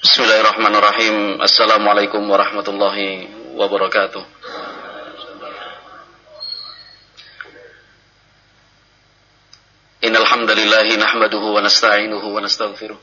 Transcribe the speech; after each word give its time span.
Bismillahirrahmanirrahim. 0.00 1.44
Assalamualaikum 1.44 2.24
warahmatullahi 2.24 3.28
wabarakatuh. 3.52 4.24
Innal 10.00 10.24
hamdalillah 10.24 10.88
nahmaduhu 10.96 11.52
wa 11.52 11.60
nasta'inuhu 11.60 12.32
wa 12.32 12.40
nastaghfiruh. 12.40 12.96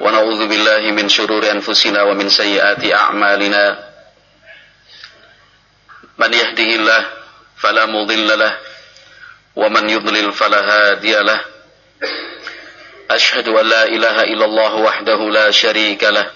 Wa 0.00 0.08
na'udzu 0.08 0.48
billahi 0.48 0.88
min 0.96 1.12
shururi 1.12 1.52
anfusina 1.52 2.08
wa 2.08 2.16
min 2.16 2.32
sayyiati 2.32 2.88
a'malina. 2.88 3.76
Man 6.16 6.32
yahdihillah 6.32 7.00
fala 7.60 7.84
mudilla 7.92 8.56
wa 9.52 9.68
man 9.68 9.84
yudlil 9.84 10.32
fala 10.32 10.64
hadiya 10.64 11.20
lah. 11.28 11.60
أشهد 13.10 13.48
أن 13.48 13.66
لا 13.66 13.84
إله 13.84 14.22
إلا 14.22 14.44
الله 14.44 14.74
وحده 14.74 15.16
لا 15.30 15.50
شريك 15.50 16.04
له 16.04 16.30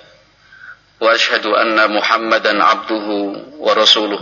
وأشهد 1.00 1.46
أن 1.46 1.96
محمدا 1.96 2.64
عبده 2.64 3.06
ورسوله 3.58 4.20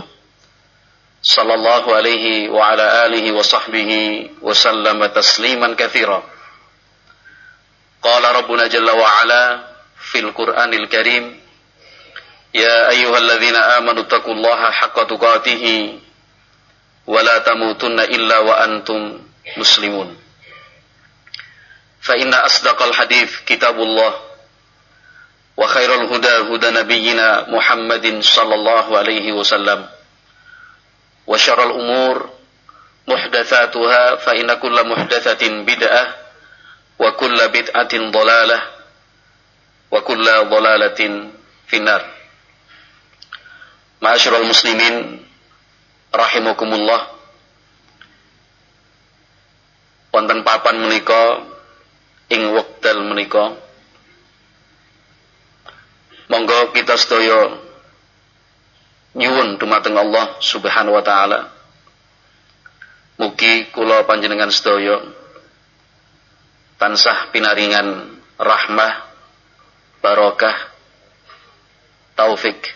صلى 1.23 1.53
الله 1.53 1.95
عليه 1.95 2.49
وعلى 2.49 3.05
آله 3.05 3.31
وصحبه 3.31 3.91
وسلم 4.41 5.05
تسليما 5.05 5.73
كثيرا 5.79 6.23
قال 8.03 8.23
ربنا 8.35 8.67
جل 8.67 8.89
وعلا 8.91 9.43
في 10.11 10.19
القرآن 10.19 10.73
الكريم 10.73 11.39
يا 12.53 12.89
أيها 12.89 13.17
الذين 13.17 13.55
آمنوا 13.55 14.03
اتقوا 14.03 14.33
الله 14.33 14.71
حق 14.71 15.03
تقاته 15.03 15.97
ولا 17.07 17.37
تموتن 17.37 17.99
إلا 17.99 18.37
وأنتم 18.39 19.19
مسلمون 19.57 20.22
فإن 22.02 22.34
أصدق 22.34 22.82
الحديث 22.82 23.40
كتاب 23.46 23.76
الله 23.80 24.12
وخير 25.56 25.94
الهدى 25.94 26.34
هدى 26.54 26.70
نبينا 26.70 27.50
محمد 27.50 28.22
صلى 28.22 28.54
الله 28.54 28.98
عليه 28.98 29.32
وسلم 29.32 29.88
وشر 31.26 31.58
الأمور 31.70 32.16
محدثاتها 33.08 34.16
فإن 34.16 34.48
كل 34.54 34.76
محدثة 34.88 35.42
بدعة 35.48 36.04
وكل 36.98 37.38
بدعة 37.48 37.92
ضلالة 38.10 38.58
وكل 39.90 40.24
ضلالة 40.24 41.00
في 41.68 41.76
النار 41.76 42.02
معاشر 44.02 44.36
المسلمين 44.36 45.26
رحمكم 46.14 46.70
الله 46.74 47.00
wonten 50.08 50.40
papan 50.40 50.80
menika 50.82 51.36
ing 52.33 52.43
wekdal 52.57 53.05
menika. 53.05 53.53
Monggo 56.33 56.73
kita 56.73 56.97
sedaya 56.97 57.61
nyuwun 59.13 59.61
dumateng 59.61 59.93
Allah 59.93 60.41
Subhanahu 60.41 60.97
wa 60.97 61.05
taala. 61.05 61.53
Mugi 63.21 63.69
kula 63.69 64.09
panjenengan 64.09 64.49
sedaya 64.49 64.97
tansah 66.81 67.29
pinaringan 67.29 68.17
rahmah 68.41 68.93
barokah 70.01 70.57
taufik. 72.17 72.73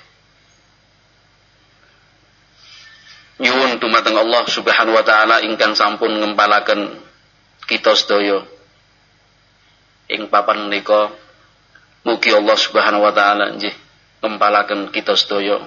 Nyuwun 3.41 3.81
dumateng 3.81 4.17
Allah 4.21 4.45
Subhanahu 4.45 4.93
wa 4.93 5.01
taala 5.01 5.41
ingkang 5.41 5.73
sampun 5.73 6.13
ngempalaken 6.21 7.01
kita 7.65 7.97
sedaya 7.97 8.45
ing 10.07 10.31
papan 10.31 10.67
menika 10.67 11.11
mugi 12.07 12.31
Allah 12.31 12.55
Subhanahu 12.55 13.03
wa 13.03 13.11
taala 13.11 13.55
nggih 13.55 13.75
ngempalaken 14.23 14.89
kita 14.95 15.13
sedaya 15.13 15.61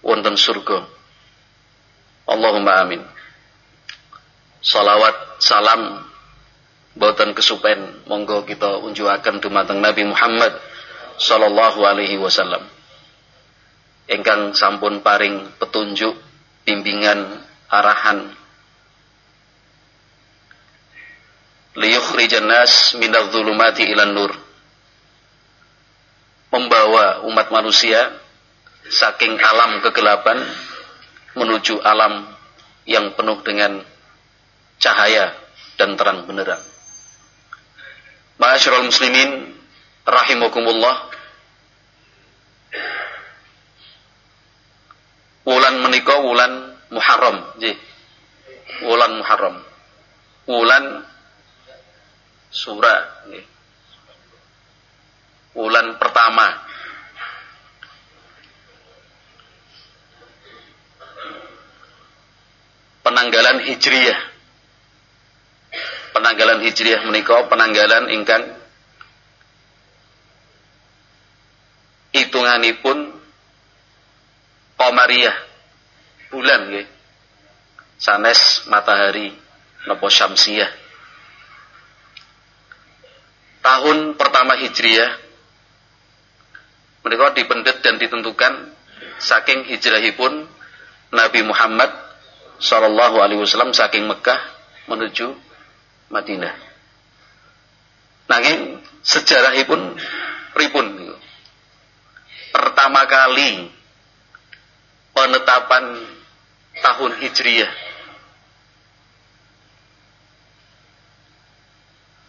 wonten 0.00 0.34
surga. 0.34 0.86
Allahumma 2.26 2.82
amin. 2.82 3.02
Salawat 4.64 5.38
salam 5.38 6.02
boten 6.98 7.36
kesupen 7.36 8.02
monggo 8.08 8.42
kita 8.42 8.82
unjuaken 8.82 9.38
dumateng 9.38 9.78
Nabi 9.78 10.02
Muhammad 10.08 10.58
sallallahu 11.20 11.80
alaihi 11.86 12.18
wasallam. 12.18 12.66
Ingkang 14.06 14.54
sampun 14.54 15.02
paring 15.02 15.58
petunjuk, 15.58 16.14
bimbingan, 16.62 17.42
arahan 17.66 18.30
liyukhrijan 21.76 22.48
nas 22.48 22.96
minadh 22.96 23.28
dhulumati 23.28 23.84
ilan 23.84 24.12
nur 24.16 24.32
membawa 26.50 27.26
umat 27.28 27.52
manusia 27.52 28.16
saking 28.88 29.36
alam 29.36 29.84
kegelapan 29.84 30.40
menuju 31.36 31.84
alam 31.84 32.24
yang 32.88 33.12
penuh 33.12 33.42
dengan 33.44 33.82
cahaya 34.80 35.34
dan 35.76 35.98
terang 36.00 36.24
benderang. 36.24 36.62
Ma'asyiral 38.40 38.88
muslimin 38.88 39.52
rahimakumullah. 40.06 41.12
Wulan 45.46 45.78
menika 45.84 46.14
wulan 46.20 46.74
Muharram, 46.86 47.58
nggih. 47.58 47.76
Wulan 48.86 49.12
Muharram. 49.18 49.56
Wulan 50.46 50.84
surah 52.50 53.28
nggih. 53.28 53.46
Wulan 55.56 55.96
pertama 55.96 56.52
penanggalan 63.00 63.64
Hijriyah. 63.64 64.20
Penanggalan 66.12 66.60
Hijriyah 66.60 67.00
menika 67.08 67.46
penanggalan 67.48 68.12
ingkang 68.12 68.44
hitunganipun 72.12 73.16
Qamariyah 74.76 75.36
bulan 76.28 76.60
nggih. 76.68 76.86
Sanes 77.96 78.68
matahari 78.68 79.32
napa 79.88 80.04
syamsiyah. 80.12 80.85
Tahun 83.66 84.14
pertama 84.14 84.54
Hijriyah 84.62 85.10
menika 87.02 87.34
dipendet 87.34 87.82
dan 87.82 87.98
ditentukan 87.98 88.70
saking 89.18 89.66
hijrahipun 89.66 90.46
Nabi 91.10 91.40
Muhammad 91.42 91.90
Sallallahu 92.62 93.18
Alaihi 93.18 93.42
Wasallam 93.42 93.74
saking 93.74 94.06
Mekah 94.06 94.38
menuju 94.86 95.34
Madinah. 96.14 96.54
Nanging 98.30 98.78
sejarahipun 99.02 99.98
pripun 100.54 100.86
Pertama 102.54 103.04
kali 103.04 103.68
penetapan 105.12 106.06
tahun 106.80 107.12
Hijriyah. 107.20 107.72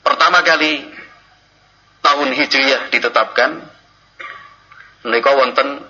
Pertama 0.04 0.44
kali 0.44 0.97
tahun 2.18 2.34
Hijriyah 2.34 2.90
ditetapkan 2.90 3.62
menika 5.06 5.38
wonten 5.38 5.86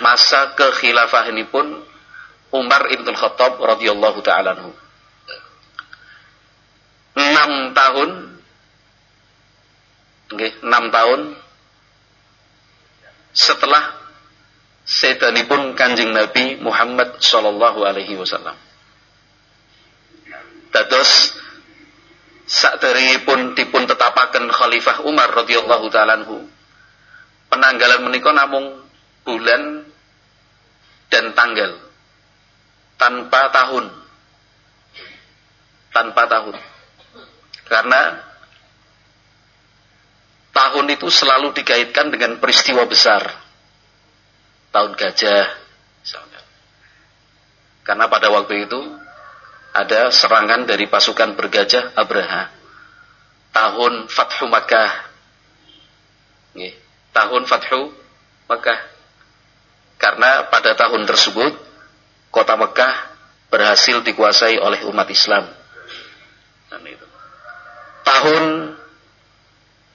masa 0.00 0.56
kekhilafahanipun 0.56 1.84
Umar 2.48 2.88
ibn 2.88 3.04
Khattab 3.12 3.60
radhiyallahu 3.60 4.24
taala 4.24 4.56
anhu. 4.56 4.72
6 7.12 7.76
tahun 7.76 8.10
nggih, 10.32 10.52
6 10.64 10.96
tahun 10.96 11.20
setelah 13.36 13.84
sedanipun 14.88 15.76
Kanjeng 15.76 16.16
Nabi 16.16 16.56
Muhammad 16.56 17.20
sallallahu 17.20 17.84
alaihi 17.84 18.16
wasallam. 18.16 18.56
Dados 20.72 21.36
pun 23.24 23.56
dipun 23.56 23.82
tetapaken 23.88 24.52
Khalifah 24.52 25.04
Umar 25.08 25.32
radhiyallahu 25.32 25.86
taala 25.88 26.20
anhu. 26.20 26.44
Penanggalan 27.48 28.04
menika 28.04 28.34
namung 28.34 28.84
bulan 29.24 29.88
dan 31.08 31.32
tanggal 31.32 31.80
tanpa 33.00 33.48
tahun. 33.48 33.86
Tanpa 35.94 36.22
tahun. 36.26 36.56
Karena 37.64 38.00
tahun 40.52 40.86
itu 40.92 41.08
selalu 41.08 41.54
dikaitkan 41.56 42.12
dengan 42.12 42.36
peristiwa 42.42 42.84
besar. 42.84 43.30
Tahun 44.74 44.92
gajah. 44.98 45.64
Karena 47.84 48.08
pada 48.08 48.32
waktu 48.32 48.64
itu 48.64 48.80
ada 49.74 50.14
serangan 50.14 50.70
dari 50.70 50.86
pasukan 50.86 51.34
bergajah 51.34 51.98
Abraha. 51.98 52.54
Tahun 53.50 54.06
Fathu 54.06 54.46
Makkah, 54.46 55.14
tahun 57.14 57.42
Fathu 57.46 57.94
Mekah. 58.50 58.80
Karena 59.96 60.50
pada 60.50 60.74
tahun 60.74 61.06
tersebut 61.06 61.54
kota 62.28 62.58
Mekah 62.58 63.14
berhasil 63.48 64.02
dikuasai 64.02 64.58
oleh 64.58 64.82
umat 64.90 65.06
Islam. 65.08 65.46
Tahun 68.04 68.44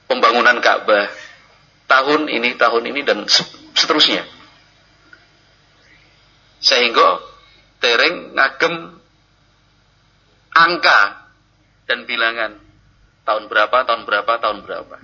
pembangunan 0.10 0.58
Ka'bah, 0.64 1.12
tahun 1.86 2.32
ini, 2.32 2.56
tahun 2.58 2.84
ini 2.90 3.02
dan 3.06 3.28
seterusnya. 3.76 4.26
Sehingga 6.64 7.22
tereng 7.80 8.34
ngagem 8.34 8.99
angka 10.54 11.30
dan 11.90 12.06
bilangan 12.06 12.58
tahun 13.26 13.46
berapa, 13.50 13.78
tahun 13.86 14.04
berapa, 14.06 14.34
tahun 14.42 14.58
berapa. 14.66 14.96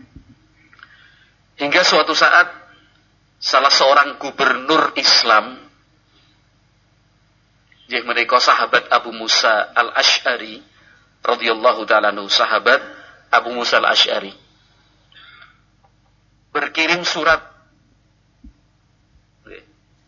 Hingga 1.56 1.82
suatu 1.86 2.12
saat 2.12 2.52
salah 3.40 3.72
seorang 3.72 4.18
gubernur 4.18 4.98
Islam 4.98 5.62
yang 7.86 8.10
mereka 8.10 8.42
sahabat 8.42 8.90
Abu 8.90 9.14
Musa 9.14 9.72
al-Ash'ari 9.78 10.58
radhiyallahu 11.22 11.86
taala 11.86 12.10
sahabat 12.26 12.82
Abu 13.30 13.54
Musa 13.54 13.78
al-Ash'ari 13.78 14.34
berkirim 16.50 17.06
surat 17.06 17.46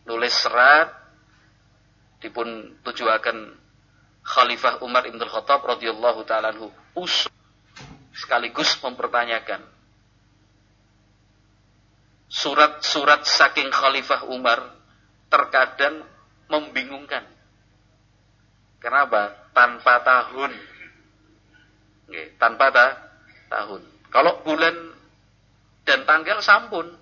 nulis 0.07 0.31
serat 0.31 0.95
dipun 2.23 2.79
tujuakan 2.87 3.51
Khalifah 4.27 4.83
Umar 4.83 5.07
Ibn 5.07 5.23
Khattab 5.23 5.63
radhiyallahu 5.63 6.27
taala 6.27 6.51
usul 6.99 7.31
sekaligus 8.11 8.75
mempertanyakan 8.83 9.63
surat-surat 12.27 13.23
saking 13.23 13.71
Khalifah 13.71 14.27
Umar 14.27 14.75
terkadang 15.31 16.03
membingungkan. 16.51 17.23
Kenapa? 18.83 19.51
Tanpa 19.55 20.03
tahun. 20.03 20.51
Oke, 22.07 22.23
tanpa 22.37 22.69
ta 22.69 22.85
tahun. 23.47 23.81
Kalau 24.11 24.43
bulan 24.43 24.75
dan 25.87 26.03
tanggal 26.03 26.43
sampun. 26.43 26.93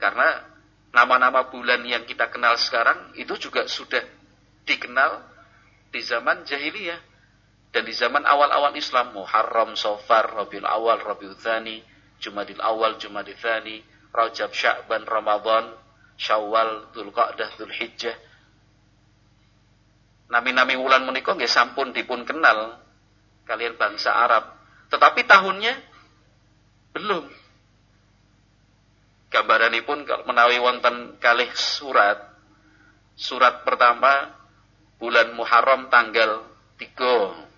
Karena 0.00 0.42
nama-nama 0.90 1.46
bulan 1.46 1.86
yang 1.86 2.02
kita 2.02 2.26
kenal 2.28 2.58
sekarang 2.58 3.14
itu 3.14 3.38
juga 3.38 3.70
sudah 3.70 4.02
dikenal 4.66 5.31
di 5.92 6.00
zaman 6.00 6.48
jahiliyah 6.48 7.00
dan 7.72 7.84
di 7.84 7.92
zaman 7.92 8.24
awal-awal 8.24 8.72
Islam 8.76 9.16
Muharram, 9.16 9.76
Sofar, 9.76 10.28
Rabiul 10.32 10.64
Awal, 10.64 11.00
Rabiul 11.00 11.36
Thani, 11.36 11.80
Jumadil 12.20 12.60
Awal, 12.60 13.00
Jumadil 13.00 13.36
Thani, 13.36 13.80
Rajab, 14.12 14.52
Sya'ban, 14.52 15.08
Ramadan, 15.08 15.72
Syawal, 16.20 16.92
Dzulqa'dah, 16.92 17.48
Dzulhijjah. 17.56 18.16
Nami-nami 20.32 20.76
wulan 20.80 21.04
menika 21.04 21.36
nggih 21.36 21.48
sampun 21.48 21.92
dipun 21.92 22.24
kenal 22.24 22.80
kalian 23.44 23.76
bangsa 23.76 24.16
Arab. 24.16 24.52
Tetapi 24.88 25.24
tahunnya 25.28 25.74
belum. 26.92 27.24
Gambaranipun 29.32 30.04
menawi 30.28 30.60
wonten 30.60 31.16
kalih 31.20 31.48
surat. 31.56 32.20
Surat 33.16 33.64
pertama 33.64 34.41
bulan 35.02 35.34
Muharram 35.34 35.90
tanggal 35.90 36.46
3 36.78 37.50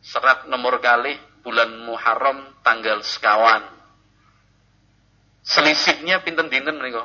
serat 0.00 0.48
nomor 0.48 0.80
kali 0.80 1.20
bulan 1.44 1.68
Muharram 1.84 2.48
tanggal 2.64 3.04
sekawan. 3.04 3.60
Selisihnya 5.44 6.24
pinten 6.24 6.48
dinten 6.48 6.80
menika? 6.80 7.04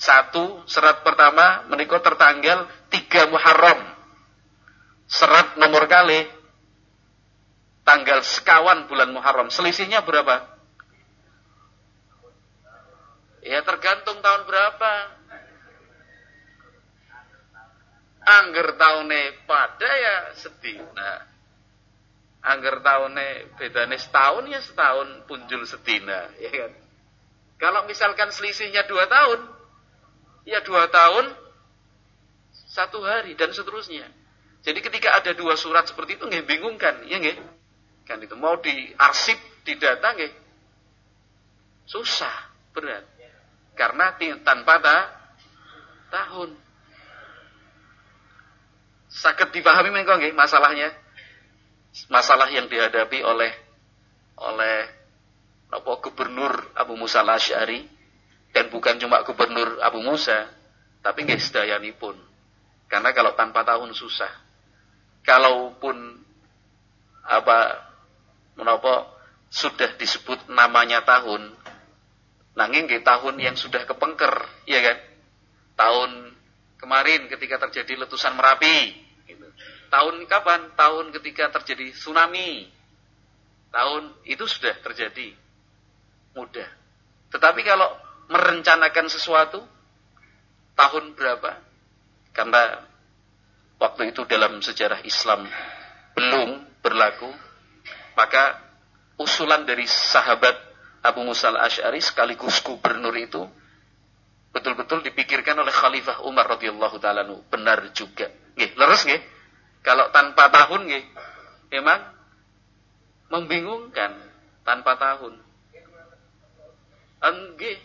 Satu 0.00 0.64
serat 0.64 1.04
pertama 1.04 1.68
menika 1.68 2.00
tertanggal 2.00 2.64
tiga 2.88 3.28
Muharram. 3.28 3.76
Serat 5.04 5.60
nomor 5.60 5.84
kali 5.84 6.24
tanggal 7.84 8.24
sekawan 8.24 8.88
bulan 8.88 9.12
Muharram. 9.12 9.52
Selisihnya 9.52 10.00
berapa? 10.00 10.48
Ya 13.44 13.60
tergantung 13.68 14.24
tahun 14.24 14.48
berapa. 14.48 15.17
Angger 18.28 18.76
taune 18.76 19.22
pada 19.48 19.88
ya 19.88 20.16
sedina. 20.36 21.12
Angger 22.44 22.84
taune 22.84 23.28
bedane 23.56 23.96
setahun 23.96 24.44
ya 24.52 24.60
setahun 24.60 25.24
punjul 25.24 25.64
sedina, 25.64 26.28
ya 26.36 26.50
kan? 26.52 26.72
Kalau 27.58 27.80
misalkan 27.88 28.30
selisihnya 28.30 28.86
dua 28.86 29.08
tahun, 29.10 29.40
ya 30.46 30.62
dua 30.62 30.86
tahun 30.86 31.34
satu 32.70 33.02
hari 33.02 33.34
dan 33.34 33.50
seterusnya. 33.50 34.06
Jadi 34.62 34.78
ketika 34.84 35.18
ada 35.18 35.32
dua 35.34 35.58
surat 35.58 35.88
seperti 35.88 36.20
itu 36.20 36.28
nggak 36.28 36.46
bingung 36.46 36.76
kan, 36.78 37.02
ya 37.08 37.18
nggak? 37.18 37.38
Kan 38.06 38.22
itu 38.22 38.36
mau 38.38 38.60
diarsip, 38.60 39.36
didata 39.66 40.14
nggak? 40.14 40.32
Susah, 41.88 42.52
berat. 42.76 43.02
Karena 43.74 44.14
tanpa 44.44 44.78
ta, 44.78 44.98
tahun 46.12 46.67
sakit 49.08 49.48
dipahami 49.50 49.90
mengko 49.90 50.20
nggih 50.20 50.36
masalahnya. 50.36 50.92
Masalah 52.12 52.52
yang 52.52 52.68
dihadapi 52.68 53.24
oleh 53.24 53.50
oleh 54.38 54.76
apa 55.68 55.92
gubernur 56.00 56.52
Abu 56.76 56.94
Musa 56.94 57.24
al-Asy'ari 57.24 57.84
dan 58.54 58.72
bukan 58.72 58.96
cuma 59.00 59.24
gubernur 59.24 59.80
Abu 59.82 60.00
Musa, 60.00 60.48
tapi 61.04 61.24
nggih 61.24 61.40
sedayanipun. 61.40 62.16
Karena 62.88 63.12
kalau 63.12 63.36
tanpa 63.36 63.64
tahun 63.64 63.92
susah. 63.92 64.30
Kalaupun 65.24 66.24
apa 67.28 67.84
menapa 68.56 69.12
sudah 69.52 69.92
disebut 70.00 70.48
namanya 70.48 71.04
tahun, 71.04 71.52
nanging 72.56 72.88
nggih 72.88 73.04
tahun 73.04 73.36
yang 73.36 73.56
sudah 73.56 73.84
kepengker, 73.84 74.32
iya 74.64 74.80
kan? 74.80 74.98
Tahun 75.76 76.10
kemarin 76.78 77.26
ketika 77.26 77.58
terjadi 77.68 78.06
letusan 78.06 78.38
Merapi. 78.38 78.94
Gitu. 79.26 79.46
Tahun 79.90 80.14
kapan? 80.30 80.72
Tahun 80.78 81.06
ketika 81.20 81.50
terjadi 81.60 81.92
tsunami. 81.92 82.70
Tahun 83.74 84.02
itu 84.24 84.44
sudah 84.48 84.74
terjadi. 84.80 85.34
Mudah. 86.32 86.70
Tetapi 87.28 87.60
kalau 87.66 87.92
merencanakan 88.32 89.06
sesuatu, 89.12 89.60
tahun 90.78 91.12
berapa? 91.12 91.60
Karena 92.32 92.80
waktu 93.82 94.14
itu 94.14 94.24
dalam 94.24 94.62
sejarah 94.62 95.02
Islam 95.04 95.44
belum 96.16 96.80
berlaku, 96.80 97.28
maka 98.14 98.62
usulan 99.18 99.66
dari 99.66 99.84
sahabat 99.84 100.54
Abu 101.02 101.26
Musa 101.26 101.50
al-Ash'ari 101.50 101.98
sekaligus 102.02 102.62
gubernur 102.62 103.14
itu 103.18 103.42
betul-betul 104.52 105.04
dipikirkan 105.04 105.60
oleh 105.60 105.72
Khalifah 105.72 106.24
Umar 106.24 106.48
radhiyallahu 106.48 106.96
taala 106.98 107.24
benar 107.52 107.92
juga. 107.92 108.32
Nggih, 108.56 108.70
leres 108.74 109.02
nggih. 109.04 109.22
Kalau 109.84 110.10
tanpa 110.10 110.50
tahun 110.50 110.88
nggih, 110.88 111.04
memang 111.72 112.00
membingungkan 113.28 114.16
tanpa 114.64 114.96
tahun. 114.96 115.36
Enggih. 117.18 117.78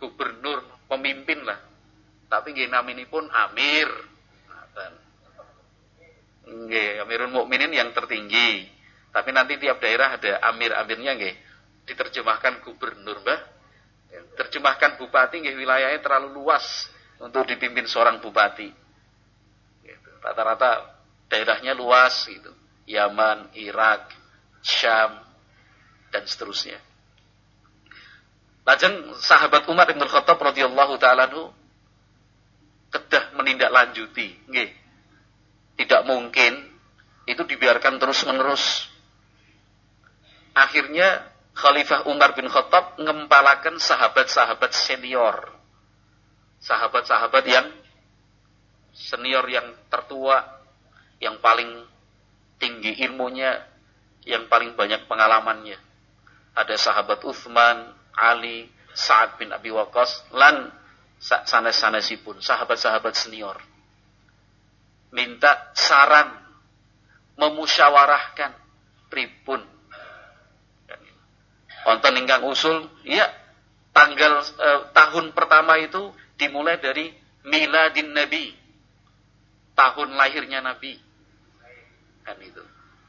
Gubernur, 0.00 0.64
pemimpin 0.88 1.44
lah. 1.44 1.60
Tapi 2.32 2.56
nggih 2.56 2.72
pun 3.12 3.28
Amir. 3.28 3.88
Nggih, 6.50 7.04
Amirul 7.04 7.30
Mukminin 7.30 7.70
yang 7.70 7.92
tertinggi. 7.92 8.64
Tapi 9.12 9.28
nanti 9.34 9.60
tiap 9.60 9.76
daerah 9.82 10.16
ada 10.16 10.40
amir-amirnya 10.48 11.20
nggih. 11.20 11.36
Diterjemahkan 11.84 12.64
gubernur, 12.64 13.20
Mbah 13.20 13.59
terjemahkan 14.10 14.98
bupati 14.98 15.42
nggih 15.42 15.56
wilayahnya 15.56 16.00
terlalu 16.02 16.42
luas 16.42 16.90
untuk 17.22 17.46
dipimpin 17.46 17.86
seorang 17.86 18.18
bupati. 18.18 18.68
Gitu. 19.86 20.10
Rata-rata 20.24 20.90
daerahnya 21.30 21.76
luas 21.76 22.26
gitu. 22.26 22.50
Yaman, 22.90 23.54
Irak, 23.54 24.10
Syam 24.66 25.22
dan 26.10 26.26
seterusnya. 26.26 26.82
Lajeng 28.66 29.14
sahabat 29.22 29.64
Umar 29.70 29.86
bin 29.88 30.02
Khattab 30.02 30.36
radhiyallahu 30.36 30.98
taala 30.98 31.30
kedah 32.90 33.24
menindaklanjuti, 33.38 34.50
nggih. 34.50 34.70
Tidak 35.78 36.02
mungkin 36.04 36.66
itu 37.24 37.42
dibiarkan 37.46 38.02
terus-menerus. 38.02 38.90
Akhirnya 40.52 41.29
Khalifah 41.60 42.08
Umar 42.08 42.32
bin 42.32 42.48
Khattab 42.48 42.96
ngempalakan 42.96 43.76
sahabat-sahabat 43.76 44.72
senior. 44.72 45.36
Sahabat-sahabat 46.64 47.44
yang 47.44 47.68
senior 48.96 49.44
yang 49.44 49.68
tertua, 49.92 50.40
yang 51.20 51.36
paling 51.44 51.84
tinggi 52.56 52.96
ilmunya, 53.04 53.60
yang 54.24 54.48
paling 54.48 54.72
banyak 54.76 55.04
pengalamannya. 55.04 55.76
ada 56.50 56.74
sahabat 56.74 57.22
Uthman, 57.24 57.94
Ali, 58.10 58.68
Sa'ad 58.90 59.38
bin 59.38 59.54
Abi 59.54 59.70
Waqqas, 59.70 60.28
lan 60.34 60.68
sanes-sanesipun, 61.22 62.42
sahabat-sahabat 62.42 63.14
senior. 63.14 63.56
Minta 65.14 65.70
saran, 65.78 66.26
memusyawarahkan 67.38 68.52
pripun. 69.08 69.62
Wonten 71.88 72.20
ingkang 72.20 72.44
usul, 72.44 72.88
ya 73.08 73.24
tanggal 73.96 74.44
eh, 74.44 74.80
tahun 74.92 75.32
pertama 75.32 75.80
itu 75.80 76.12
dimulai 76.36 76.76
dari 76.80 77.12
miladin 77.44 78.12
Nabi. 78.12 78.52
Tahun 79.76 80.08
lahirnya 80.12 80.60
Nabi. 80.60 80.92
Kan 82.24 82.36
itu. 82.44 82.60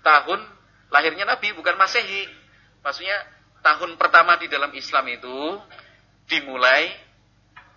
Tahun 0.02 0.40
lahirnya 0.88 1.28
Nabi 1.28 1.52
bukan 1.52 1.76
Masehi. 1.76 2.28
Maksudnya 2.80 3.18
tahun 3.60 4.00
pertama 4.00 4.40
di 4.40 4.48
dalam 4.48 4.72
Islam 4.72 5.06
itu 5.12 5.60
dimulai 6.32 6.96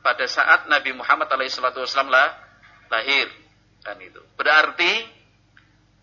pada 0.05 0.29
saat 0.31 0.71
Nabi 0.71 0.95
Muhammad 0.95 1.27
SAW 1.27 2.07
lah, 2.07 2.39
lahir. 2.93 3.27
Kan 3.83 3.99
itu. 3.99 4.23
Berarti 4.39 5.05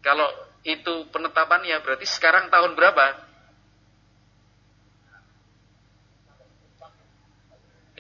kalau 0.03 0.27
itu 0.61 1.09
penetapannya 1.09 1.81
berarti 1.81 2.05
sekarang 2.05 2.49
tahun 2.53 2.77
berapa? 2.77 3.30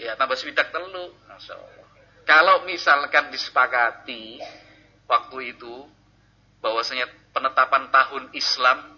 Ya 0.01 0.17
tambah 0.17 0.33
swidak 0.33 0.73
telu. 0.73 1.13
Kalau 2.25 2.65
misalkan 2.65 3.29
disepakati 3.29 4.41
waktu 5.05 5.53
itu 5.53 5.85
bahwasanya 6.57 7.05
penetapan 7.37 7.93
tahun 7.93 8.33
Islam 8.33 8.97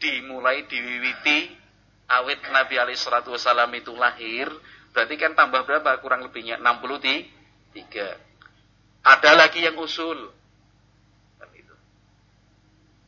dimulai 0.00 0.64
diwiwiti 0.64 1.60
awit 2.08 2.40
Nabi 2.48 2.80
alaihi 2.80 2.96
salatu 2.96 3.36
wasallam 3.36 3.68
itu 3.76 3.92
lahir, 3.92 4.48
berarti 4.96 5.14
kan 5.20 5.36
tambah 5.36 5.68
berapa 5.68 6.00
kurang 6.00 6.24
lebihnya 6.24 6.56
63. 6.56 7.76
Ada 9.04 9.30
lagi 9.36 9.60
yang 9.60 9.76
usul. 9.76 10.32
Itu. 11.52 11.74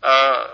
Uh, 0.04 0.44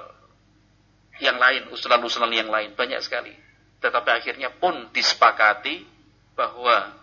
yang 1.19 1.43
lain, 1.43 1.75
usulan-usulan 1.75 2.31
yang 2.31 2.51
lain 2.51 2.79
banyak 2.79 3.03
sekali. 3.03 3.35
Tetapi 3.83 4.11
akhirnya 4.11 4.55
pun 4.55 4.91
disepakati 4.95 5.98
bahwa 6.39 6.95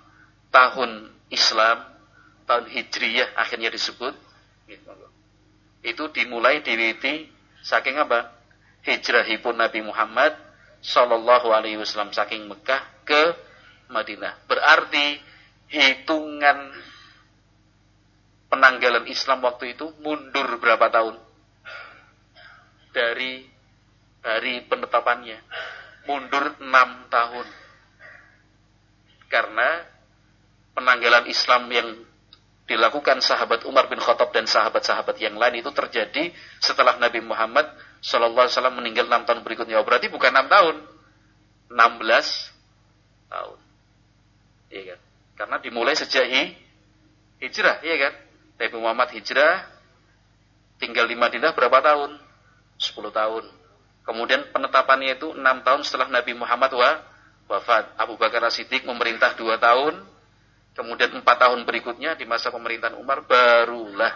tahun 0.55 1.11
Islam, 1.27 1.83
tahun 2.47 2.71
Hijriyah 2.71 3.35
akhirnya 3.35 3.67
disebut 3.67 4.15
itu 5.83 6.03
dimulai 6.15 6.63
diwiti 6.63 7.27
saking 7.67 7.99
apa? 7.99 8.31
Hijrahipun 8.87 9.59
Nabi 9.59 9.83
Muhammad 9.83 10.33
Sallallahu 10.79 11.51
Alaihi 11.51 11.81
Wasallam 11.81 12.15
saking 12.15 12.47
Mekah 12.47 12.79
ke 13.03 13.35
Madinah. 13.91 14.45
Berarti 14.47 15.19
hitungan 15.69 16.71
penanggalan 18.49 19.09
Islam 19.09 19.41
waktu 19.43 19.73
itu 19.75 19.91
mundur 19.99 20.47
berapa 20.61 20.87
tahun? 20.93 21.17
Dari 22.93 23.43
hari 24.21 24.63
penetapannya. 24.69 25.37
Mundur 26.05 26.53
enam 26.61 27.09
tahun. 27.09 27.64
Karena 29.27 29.83
penanggalan 30.75 31.25
Islam 31.31 31.71
yang 31.71 31.87
dilakukan 32.65 33.21
sahabat 33.21 33.61
Umar 33.69 33.85
bin 33.87 34.01
Khattab 34.01 34.33
dan 34.33 34.49
sahabat-sahabat 34.49 35.21
yang 35.21 35.37
lain 35.37 35.61
itu 35.61 35.69
terjadi 35.69 36.33
setelah 36.57 36.97
Nabi 36.97 37.21
Muhammad 37.21 37.69
Wasallam 38.01 38.81
meninggal 38.81 39.09
enam 39.09 39.25
tahun 39.25 39.41
berikutnya. 39.41 39.81
Oh, 39.81 39.85
berarti 39.85 40.09
bukan 40.13 40.29
enam 40.33 40.49
tahun, 40.49 40.75
16 41.73 43.33
tahun. 43.33 43.59
Iya 44.69 44.81
kan? 44.93 44.99
Karena 45.35 45.57
dimulai 45.61 45.93
sejak 45.97 46.25
hijrah, 47.41 47.81
iya 47.81 47.95
kan? 48.09 48.13
Nabi 48.61 48.77
Muhammad 48.77 49.09
hijrah, 49.13 49.65
tinggal 50.77 51.05
di 51.09 51.17
Madinah 51.17 51.53
berapa 51.53 51.81
tahun? 51.81 52.17
10 52.77 53.09
tahun. 53.13 53.43
Kemudian 54.05 54.53
penetapannya 54.53 55.17
itu 55.17 55.33
6 55.33 55.65
tahun 55.65 55.81
setelah 55.81 56.07
Nabi 56.13 56.37
Muhammad 56.37 56.73
wafat. 57.45 57.97
Abu 57.97 58.17
Bakar 58.19 58.45
As-Siddiq 58.45 58.85
memerintah 58.85 59.37
2 59.37 59.57
tahun, 59.57 59.93
Kemudian 60.75 61.23
empat 61.23 61.39
tahun 61.39 61.63
berikutnya 61.63 62.19
di 62.19 62.27
masa 62.27 62.51
pemerintahan 62.51 62.99
Umar 62.99 63.23
barulah 63.23 64.11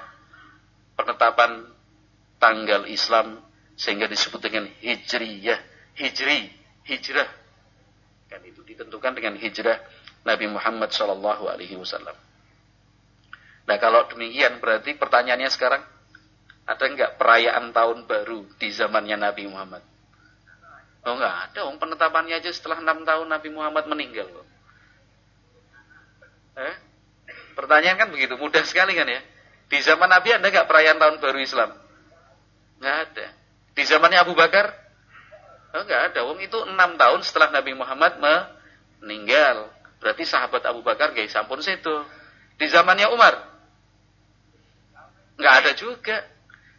penetapan 1.00 1.71
tanggal 2.36 2.83
Islam 2.83 3.39
sehingga 3.79 4.12
disebut 4.12 4.43
dengan 4.43 4.67
hijriyah, 4.83 5.55
hijri, 5.95 6.51
hijrah. 6.83 7.31
Kan 8.27 8.43
itu 8.43 8.59
ditentukan 8.67 9.15
dengan 9.15 9.39
hijrah 9.39 9.79
Nabi 10.27 10.51
Muhammad 10.51 10.91
Wasallam. 10.91 12.17
Nah 13.63 13.77
kalau 13.79 14.12
demikian 14.12 14.59
berarti 14.59 15.00
pertanyaannya 15.00 15.48
sekarang 15.55 15.79
ada 16.67 16.86
enggak 16.91 17.15
perayaan 17.15 17.71
tahun 17.71 18.03
baru 18.03 18.43
di 18.59 18.67
zamannya 18.75 19.15
Nabi 19.15 19.48
Muhammad? 19.48 19.79
Oh 21.08 21.15
enggak 21.15 21.36
ada, 21.51 21.60
om 21.68 21.79
penetapannya 21.79 22.36
aja 22.36 22.51
setelah 22.51 22.84
enam 22.84 23.08
tahun 23.08 23.27
Nabi 23.32 23.50
Muhammad 23.56 23.88
meninggal. 23.88 24.27
Eh? 26.60 26.75
Pertanyaan 27.56 27.96
kan 27.96 28.10
begitu, 28.12 28.36
mudah 28.36 28.63
sekali 28.68 28.96
kan 28.96 29.08
ya. 29.08 29.24
Di 29.70 29.79
zaman 29.79 30.12
Nabi 30.12 30.36
ada 30.36 30.44
nggak 30.44 30.68
perayaan 30.68 31.00
tahun 31.00 31.15
baru 31.24 31.39
Islam? 31.39 31.72
Nggak 32.84 32.98
ada. 33.06 33.27
Di 33.75 33.84
zamannya 33.88 34.20
Abu 34.20 34.36
Bakar? 34.36 34.75
Oh, 35.72 35.84
nggak 35.86 36.01
ada. 36.12 36.20
Wong 36.25 36.41
itu 36.41 36.58
enam 36.65 36.98
tahun 36.98 37.22
setelah 37.22 37.53
Nabi 37.53 37.77
Muhammad 37.77 38.18
meninggal. 39.00 39.70
Berarti 40.01 40.24
sahabat 40.25 40.63
Abu 40.65 40.82
Bakar 40.82 41.12
gak 41.12 41.29
sampun 41.29 41.60
situ. 41.62 41.96
Di 42.58 42.68
zamannya 42.68 43.08
Umar? 43.12 43.36
Nggak 45.39 45.53
ada 45.63 45.72
juga. 45.75 46.18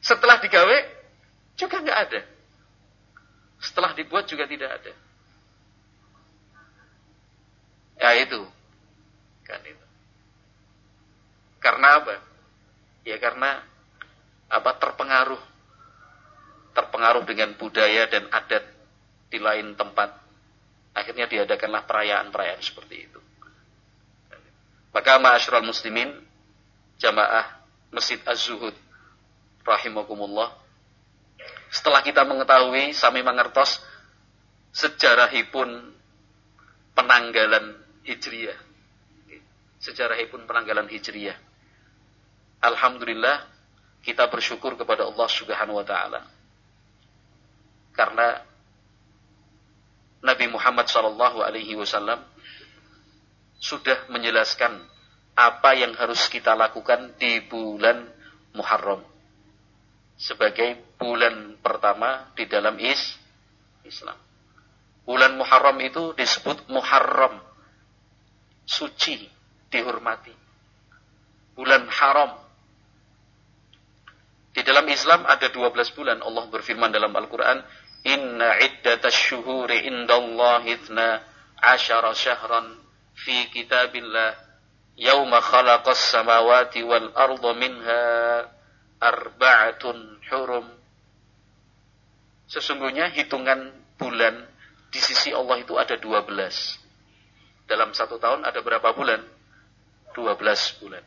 Setelah 0.00 0.40
digawe 0.40 0.78
juga 1.56 1.76
nggak 1.80 1.98
ada. 2.08 2.20
Setelah 3.60 3.92
dibuat 3.92 4.24
juga 4.24 4.48
tidak 4.48 4.70
ada. 4.80 4.92
Ya 8.00 8.10
itu. 8.16 8.40
Kan 9.44 9.60
itu. 9.68 9.86
Karena 11.60 12.00
apa? 12.00 12.16
Ya 13.04 13.20
karena 13.20 13.60
apa 14.50 14.70
terpengaruh 14.80 15.42
terpengaruh 16.72 17.22
dengan 17.28 17.52
budaya 17.60 18.08
dan 18.08 18.26
adat 18.32 18.64
di 19.28 19.38
lain 19.38 19.76
tempat. 19.76 20.16
Akhirnya 20.96 21.30
diadakanlah 21.30 21.86
perayaan-perayaan 21.86 22.62
seperti 22.64 22.96
itu. 23.06 23.20
Maka 24.90 25.22
ma'asyiral 25.22 25.62
muslimin 25.62 26.10
jamaah 26.98 27.62
Masjid 27.94 28.18
Az-Zuhud 28.26 28.74
rahimakumullah 29.62 30.59
setelah 31.70 32.02
kita 32.02 32.26
mengetahui 32.26 32.92
sami 32.92 33.22
mengertos 33.22 33.78
sejarahipun 34.74 35.94
penanggalan 36.94 37.78
Hijriyah 38.04 38.70
sejarahipun 39.80 40.44
penanggalan 40.44 40.86
Hijriyah. 40.86 41.34
Alhamdulillah 42.60 43.48
kita 44.04 44.28
bersyukur 44.28 44.76
kepada 44.76 45.08
Allah 45.08 45.28
Subhanahu 45.28 45.80
wa 45.80 45.86
taala. 45.88 46.20
Karena 47.96 48.44
Nabi 50.20 50.46
Muhammad 50.52 50.84
sallallahu 50.84 51.40
alaihi 51.40 51.72
wasallam 51.80 52.20
sudah 53.56 54.08
menjelaskan 54.12 54.84
apa 55.32 55.72
yang 55.72 55.96
harus 55.96 56.28
kita 56.28 56.52
lakukan 56.52 57.16
di 57.16 57.40
bulan 57.48 58.04
Muharram 58.52 59.00
sebagai 60.20 60.76
bulan 61.00 61.56
pertama 61.64 62.28
di 62.36 62.44
dalam 62.44 62.76
is 62.76 63.16
Islam. 63.88 64.20
Bulan 65.08 65.40
Muharram 65.40 65.80
itu 65.80 66.12
disebut 66.12 66.68
Muharram, 66.68 67.40
suci, 68.68 69.24
dihormati. 69.72 70.36
Bulan 71.56 71.88
haram. 71.88 72.36
Di 74.52 74.60
dalam 74.60 74.84
Islam 74.92 75.24
ada 75.24 75.48
12 75.48 75.96
bulan. 75.96 76.20
Allah 76.20 76.44
berfirman 76.52 76.92
dalam 76.92 77.10
Al-Quran, 77.16 77.64
Inna 78.04 78.60
iddatas 78.60 79.12
syuhuri 79.12 79.88
indallahi 79.88 80.72
ithna 80.72 81.20
asyara 81.60 82.16
syahran 82.16 82.80
fi 83.12 83.44
kitabillah 83.52 84.32
yawma 84.96 85.44
khalaqas 85.44 86.00
samawati 86.08 86.80
wal 86.80 87.12
arda 87.12 87.50
minha 87.60 88.04
arba'atun 89.00 90.20
hurum. 90.28 90.66
Sesungguhnya 92.46 93.08
hitungan 93.16 93.72
bulan 93.96 94.44
di 94.92 95.00
sisi 95.00 95.32
Allah 95.32 95.58
itu 95.64 95.74
ada 95.80 95.96
12. 95.96 96.28
Dalam 97.66 97.94
satu 97.94 98.20
tahun 98.20 98.44
ada 98.44 98.60
berapa 98.60 98.92
bulan? 98.92 99.22
12 100.12 100.82
bulan. 100.82 101.04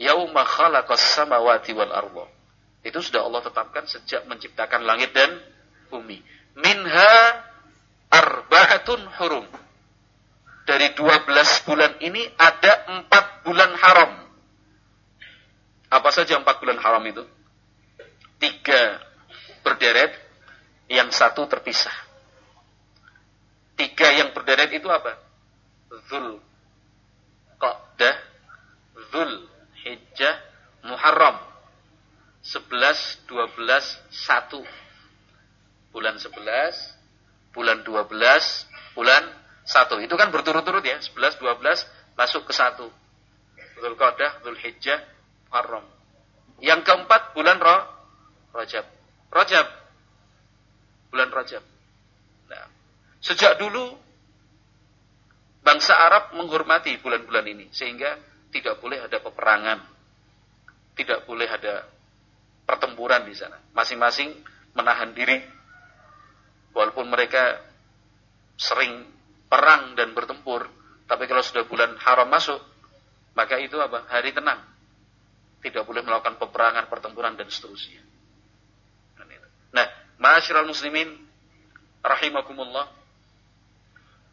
Yauma 0.00 0.44
khalaqas 0.44 1.00
samawati 1.16 1.72
wal 1.76 1.92
arda. 1.92 2.24
Itu 2.80 3.04
sudah 3.04 3.24
Allah 3.24 3.44
tetapkan 3.44 3.84
sejak 3.84 4.24
menciptakan 4.24 4.84
langit 4.84 5.12
dan 5.12 5.28
bumi. 5.92 6.20
Minha 6.56 7.12
ar 8.08 8.44
arba'atun 8.50 9.00
hurum. 9.20 9.46
Dari 10.68 10.92
12 10.94 11.66
bulan 11.66 11.92
ini 12.04 12.22
ada 12.38 13.02
4 13.08 13.44
bulan 13.48 13.70
haram. 13.74 14.29
Apa 15.90 16.14
saja 16.14 16.38
4 16.38 16.46
bulan 16.62 16.78
haram 16.78 17.02
itu? 17.02 17.26
Tiga 18.38 19.02
berderet, 19.66 20.30
yang 20.90 21.10
satu 21.14 21.46
terpisah. 21.46 21.94
Tiga 23.78 24.10
yang 24.10 24.34
berderet 24.34 24.74
itu 24.74 24.90
apa? 24.90 25.14
Zul 26.10 26.42
Qa'dah, 27.62 28.16
Zul 29.14 29.46
Hijjah, 29.86 30.34
Muharram. 30.86 31.38
11, 32.42 33.28
12, 33.28 33.60
1. 34.10 35.94
Bulan 35.94 36.16
11, 36.18 36.32
bulan 37.54 37.78
12, 37.86 38.66
bulan 38.94 39.22
1. 39.66 40.06
Itu 40.06 40.14
kan 40.18 40.34
berturut-turut 40.34 40.82
ya, 40.82 40.98
11, 40.98 41.38
12 41.38 41.86
masuk 42.18 42.50
ke 42.50 42.52
1. 42.54 42.90
Zul 43.78 43.94
Qa'dah, 43.94 44.42
Zul 44.42 44.58
Hijjah, 44.58 44.98
Muharram. 45.50 45.82
Yang 46.62 46.80
keempat 46.86 47.34
bulan 47.34 47.58
Roh, 47.58 47.82
Rajab. 48.54 48.86
Rajab. 49.34 49.66
Bulan 51.10 51.28
Rajab. 51.34 51.62
Nah, 52.46 52.66
sejak 53.18 53.58
dulu 53.58 53.98
bangsa 55.66 55.98
Arab 55.98 56.38
menghormati 56.38 56.96
bulan-bulan 57.02 57.44
ini 57.50 57.66
sehingga 57.74 58.14
tidak 58.54 58.78
boleh 58.78 59.02
ada 59.02 59.18
peperangan. 59.18 59.78
Tidak 60.94 61.26
boleh 61.26 61.50
ada 61.50 61.82
pertempuran 62.62 63.26
di 63.26 63.34
sana. 63.34 63.58
Masing-masing 63.74 64.30
menahan 64.78 65.10
diri 65.10 65.42
walaupun 66.70 67.10
mereka 67.10 67.58
sering 68.54 69.02
perang 69.50 69.98
dan 69.98 70.14
bertempur, 70.14 70.70
tapi 71.10 71.26
kalau 71.26 71.42
sudah 71.42 71.66
bulan 71.66 71.98
haram 71.98 72.30
masuk, 72.30 72.62
maka 73.34 73.58
itu 73.58 73.74
apa? 73.82 74.06
Hari 74.06 74.30
tenang. 74.30 74.69
Tidak 75.60 75.84
boleh 75.84 76.00
melakukan 76.00 76.40
peperangan, 76.40 76.88
pertempuran 76.88 77.36
dan 77.36 77.48
seterusnya. 77.52 78.00
Nah, 79.70 79.86
ma'asyiral 80.18 80.66
muslimin 80.66 81.08
rahimakumullah. 82.02 82.90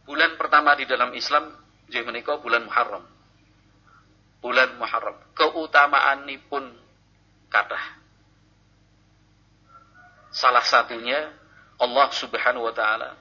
Bulan 0.07 0.39
pertama 0.39 0.71
di 0.79 0.87
dalam 0.87 1.11
Islam 1.13 1.51
jadi 1.87 2.03
bulan 2.39 2.63
Muharram. 2.63 3.03
Bulan 4.39 4.79
Muharram. 4.79 5.17
Keutamaan 5.35 6.27
pun 6.47 6.63
kathah. 7.51 7.99
Salah 10.31 10.63
satunya 10.63 11.31
Allah 11.79 12.07
Subhanahu 12.11 12.67
wa 12.67 12.73
taala 12.75 13.15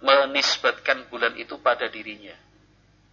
menisbatkan 0.00 1.10
bulan 1.10 1.34
itu 1.36 1.58
pada 1.58 1.88
dirinya. 1.90 2.34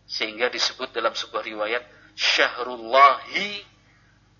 Sehingga 0.06 0.54
disebut 0.54 0.94
dalam 0.94 1.18
sebuah 1.18 1.42
riwayat 1.42 1.84
Syahrullahi 2.14 3.75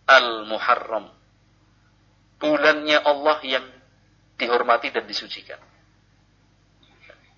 Al-Muharram. 0.06 1.10
Bulannya 2.38 3.00
Allah 3.02 3.38
yang 3.42 3.66
dihormati 4.38 4.92
dan 4.92 5.08
disucikan. 5.10 5.58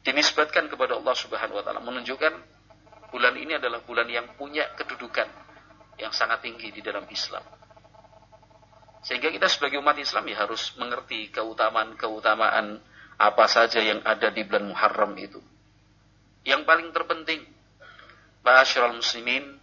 Dinisbatkan 0.04 0.72
kepada 0.72 0.96
Allah 0.96 1.16
Subhanahu 1.16 1.60
wa 1.60 1.64
taala 1.64 1.84
menunjukkan 1.84 2.34
bulan 3.12 3.36
ini 3.36 3.60
adalah 3.60 3.84
bulan 3.84 4.08
yang 4.08 4.36
punya 4.40 4.72
kedudukan 4.76 5.28
yang 6.00 6.12
sangat 6.16 6.44
tinggi 6.44 6.72
di 6.72 6.82
dalam 6.84 7.04
Islam. 7.12 7.44
Sehingga 9.04 9.32
kita 9.32 9.48
sebagai 9.48 9.80
umat 9.80 9.96
Islam 10.00 10.28
ya 10.28 10.44
harus 10.44 10.76
mengerti 10.76 11.32
keutamaan-keutamaan 11.32 12.80
apa 13.18 13.46
saja 13.50 13.80
yang 13.82 14.04
ada 14.04 14.30
di 14.30 14.44
bulan 14.44 14.68
Muharram 14.68 15.14
itu. 15.16 15.40
Yang 16.44 16.64
paling 16.64 16.90
terpenting, 16.96 17.42
Ma'asyiral 18.46 18.96
muslimin, 18.96 19.60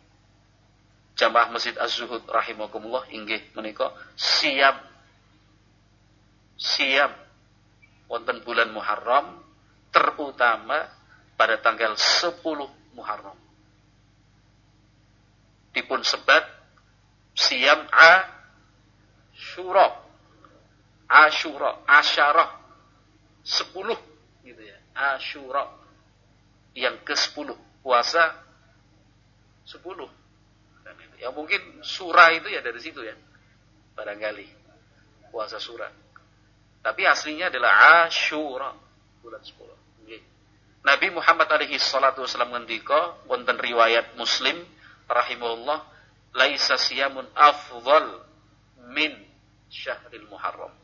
jamaah 1.15 1.51
Masjid 1.51 1.75
Az-Zuhud 1.79 2.27
rahimakumullah 2.27 3.07
inggih 3.11 3.43
menika 3.55 3.95
siap 4.19 4.83
siap 6.59 7.11
wonten 8.11 8.43
bulan 8.47 8.71
Muharram 8.71 9.43
terutama 9.91 10.91
pada 11.35 11.59
tanggal 11.59 11.99
10 11.99 12.39
Muharram. 12.95 13.35
Dipun 15.75 16.07
sebat 16.07 16.47
siam 17.35 17.83
Asyura. 17.91 19.99
Asyura, 21.11 21.83
Asyarah. 21.87 22.51
10 23.43 24.47
gitu 24.47 24.63
ya. 24.63 24.79
Asyura. 24.95 25.67
Yang 26.75 27.03
ke-10 27.07 27.55
puasa 27.83 28.35
10. 29.67 30.24
Ya 31.25 31.33
mungkin 31.33 31.81
surah 31.81 32.37
itu 32.37 32.53
ya 32.53 32.61
dari 32.61 32.77
situ 32.85 33.01
ya. 33.01 33.17
Barangkali 33.97 34.45
puasa 35.33 35.57
surah. 35.57 35.89
Tapi 36.85 37.09
aslinya 37.09 37.49
adalah 37.49 38.05
Asyura, 38.05 38.77
bulan 39.25 39.41
10. 39.41 40.05
Okay. 40.05 40.21
Nabi 40.85 41.17
Muhammad 41.17 41.49
alaihi 41.49 41.81
salatu 41.81 42.29
wasallam 42.29 42.53
ngendika 42.53 43.25
wonten 43.25 43.57
riwayat 43.57 44.21
Muslim 44.21 44.61
rahimahullah 45.09 45.81
laisa 46.37 46.77
siyamun 46.77 47.25
afdal 47.33 48.21
min 48.93 49.17
syahril 49.73 50.29
Muharram. 50.29 50.77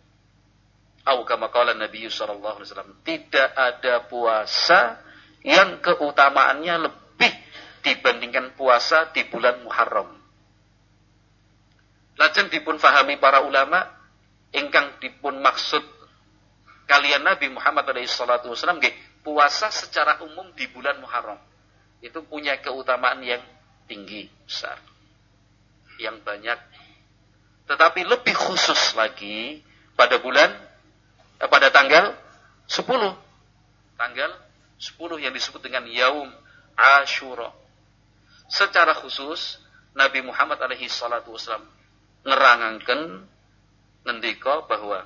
Atau 1.04 1.28
kama 1.28 1.52
qala 1.52 1.76
Nabi 1.76 2.08
sallallahu 2.08 2.64
alaihi 2.64 2.96
tidak 3.04 3.48
ada 3.52 4.08
puasa 4.08 5.04
yang 5.44 5.84
keutamaannya 5.84 6.88
lebih 6.88 7.32
dibandingkan 7.84 8.56
puasa 8.56 9.12
di 9.12 9.28
bulan 9.28 9.60
Muharram. 9.68 10.19
Lajeng 12.20 12.52
dipun 12.52 12.76
fahami 12.76 13.16
para 13.16 13.40
ulama 13.40 13.80
ingkang 14.52 15.00
dipun 15.00 15.40
maksud 15.40 15.80
kalian 16.84 17.24
Nabi 17.24 17.48
Muhammad 17.48 17.88
SAW 18.04 18.76
puasa 19.24 19.72
secara 19.72 20.20
umum 20.20 20.52
di 20.52 20.68
bulan 20.68 21.00
Muharram. 21.00 21.40
Itu 22.04 22.20
punya 22.28 22.60
keutamaan 22.60 23.24
yang 23.24 23.40
tinggi 23.88 24.28
besar 24.44 24.76
yang 25.96 26.20
banyak. 26.20 26.60
Tetapi 27.72 28.04
lebih 28.04 28.36
khusus 28.36 28.92
lagi 29.00 29.64
pada 29.96 30.20
bulan 30.20 30.52
eh, 31.40 31.48
pada 31.48 31.72
tanggal 31.72 32.12
10 32.68 32.84
tanggal 33.96 34.30
10 34.76 35.24
yang 35.24 35.32
disebut 35.32 35.60
dengan 35.64 35.88
Yaum 35.88 36.28
Ashura. 36.76 37.48
Secara 38.52 38.92
khusus 38.92 39.56
Nabi 39.96 40.20
Muhammad 40.20 40.60
alaihi 40.60 40.88
salatu 40.88 41.32
wasallam 41.32 41.79
nerangangkan 42.24 43.24
ngendika 44.04 44.64
bahwa 44.68 45.04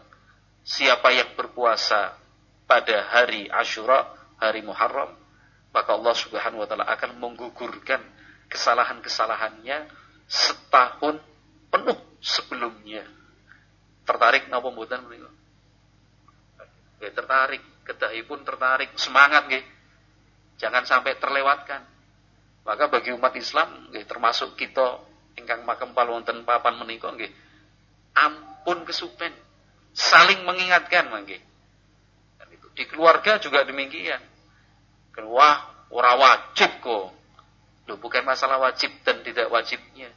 siapa 0.65 1.13
yang 1.15 1.35
berpuasa 1.37 2.17
pada 2.65 2.97
hari 3.13 3.47
Ashura, 3.51 4.09
hari 4.41 4.65
Muharram, 4.65 5.15
maka 5.71 5.91
Allah 5.95 6.15
Subhanahu 6.17 6.65
wa 6.65 6.69
taala 6.69 6.87
akan 6.89 7.21
menggugurkan 7.21 8.01
kesalahan-kesalahannya 8.49 9.91
setahun 10.31 11.21
penuh 11.69 11.99
sebelumnya. 12.23 13.05
Tertarik 14.05 14.49
napa 14.49 14.71
mboten 14.71 15.05
menika? 15.09 15.31
Nggih 17.01 17.13
tertarik, 17.13 17.63
pun 18.25 18.41
tertarik, 18.47 18.91
semangat 18.97 19.49
nggih. 19.51 19.65
Jangan 20.57 20.87
sampai 20.87 21.19
terlewatkan. 21.19 21.83
Maka 22.65 22.89
bagi 22.89 23.13
umat 23.13 23.37
Islam 23.37 23.93
termasuk 23.93 24.57
kita 24.57 25.03
ingkang 25.35 25.67
makempal 25.67 26.07
wonten 26.11 26.47
papan 26.47 26.79
menika 26.79 27.11
nggih 27.11 27.31
ampun 28.15 28.87
kesupen. 28.87 29.35
Saling 29.95 30.43
mengingatkan 30.43 31.07
itu 32.51 32.67
di 32.75 32.85
keluarga 32.91 33.39
juga 33.39 33.63
demikian. 33.63 34.19
Wah, 35.31 35.87
ora 35.95 36.19
wajib 36.19 36.83
kok. 36.83 37.15
Loh, 37.85 37.99
bukan 38.01 38.27
masalah 38.27 38.59
wajib 38.59 38.91
dan 39.07 39.23
tidak 39.23 39.47
wajibnya. 39.53 40.11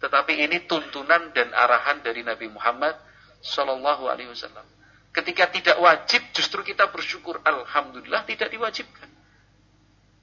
Tetapi 0.00 0.32
ini 0.48 0.64
tuntunan 0.64 1.34
dan 1.36 1.52
arahan 1.52 2.00
dari 2.00 2.24
Nabi 2.24 2.48
Muhammad 2.48 2.96
Shallallahu 3.44 4.08
Alaihi 4.08 4.32
Wasallam. 4.32 4.64
Ketika 5.12 5.48
tidak 5.52 5.76
wajib, 5.80 6.22
justru 6.32 6.64
kita 6.64 6.88
bersyukur. 6.88 7.40
Alhamdulillah 7.44 8.24
tidak 8.24 8.52
diwajibkan. 8.52 9.08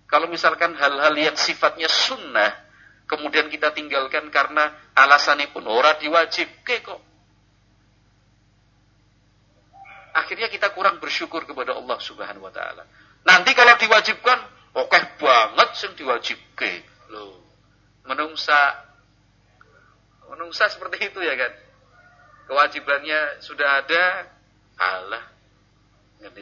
Kalau 0.10 0.30
misalkan 0.30 0.78
hal-hal 0.78 1.14
yang 1.18 1.34
sifatnya 1.34 1.90
sunnah, 1.90 2.63
kemudian 3.14 3.48
kita 3.54 3.70
tinggalkan 3.72 4.28
karena 4.34 4.74
alasannya 4.98 5.54
pun 5.54 5.66
ora 5.70 5.96
diwajib 6.02 6.50
kok. 6.66 7.02
Akhirnya 10.14 10.50
kita 10.50 10.70
kurang 10.78 11.02
bersyukur 11.02 11.46
kepada 11.46 11.74
Allah 11.74 11.98
Subhanahu 11.98 12.46
wa 12.46 12.54
taala. 12.54 12.86
Nanti 13.26 13.58
kalau 13.58 13.74
diwajibkan, 13.78 14.40
oke 14.78 15.00
banget 15.18 15.70
sing 15.74 15.92
diwajibke. 15.98 16.86
Loh. 17.10 17.42
Menungsa 18.06 18.58
menungsa 20.30 20.70
seperti 20.70 21.10
itu 21.10 21.20
ya 21.22 21.34
kan. 21.34 21.54
Kewajibannya 22.44 23.40
sudah 23.42 23.82
ada, 23.82 24.28
Allah. 24.78 25.24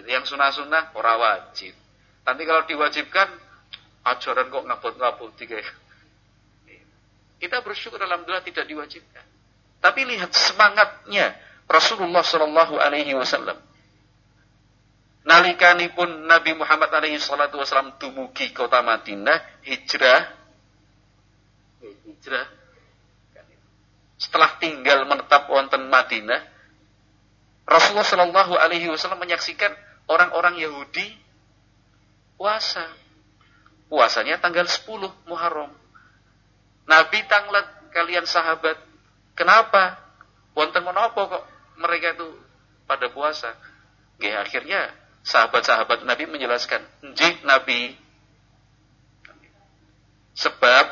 Yang 0.09 0.33
sunah-sunah 0.33 0.91
ora 0.97 1.13
wajib. 1.15 1.71
Nanti 2.25 2.43
kalau 2.43 2.65
diwajibkan, 2.65 3.29
ajaran 4.05 4.49
kok 4.49 4.65
ngabut-ngabut. 4.65 5.31
Kita 7.41 7.65
bersyukur 7.65 7.97
alhamdulillah 7.97 8.45
tidak 8.45 8.69
diwajibkan. 8.69 9.25
Tapi 9.81 10.05
lihat 10.05 10.29
semangatnya 10.29 11.33
Rasulullah 11.65 12.21
Shallallahu 12.21 12.77
Alaihi 12.77 13.17
Wasallam. 13.17 13.57
pun 15.97 16.09
Nabi 16.25 16.51
Muhammad 16.57 16.89
alaihi 16.97 17.21
wasallam 17.21 17.93
dumugi 18.01 18.49
kota 18.57 18.81
Madinah, 18.81 19.61
hijrah, 19.61 20.33
hijrah. 21.81 22.45
Setelah 24.17 24.57
tinggal 24.61 25.05
menetap 25.09 25.49
wonten 25.49 25.89
Madinah, 25.89 26.41
Rasulullah 27.65 28.05
Shallallahu 28.05 28.53
Alaihi 28.53 28.85
Wasallam 28.93 29.17
menyaksikan 29.17 29.73
orang-orang 30.05 30.61
Yahudi 30.61 31.17
puasa. 32.37 32.85
Puasanya 33.89 34.39
tanggal 34.39 34.69
10 34.69 34.87
Muharram. 35.25 35.80
Nabi 36.91 37.23
tanglet 37.31 37.67
kalian 37.95 38.27
sahabat. 38.27 38.75
Kenapa? 39.39 39.95
Wonten 40.51 40.83
menopo 40.83 41.31
kok 41.31 41.43
mereka 41.79 42.11
itu 42.19 42.27
pada 42.83 43.07
puasa. 43.07 43.55
Oke, 44.19 44.27
akhirnya 44.27 44.91
sahabat-sahabat 45.23 46.03
Nabi 46.03 46.27
menjelaskan, 46.27 46.83
"Jik 47.15 47.47
Nabi 47.47 47.95
sebab 50.35 50.85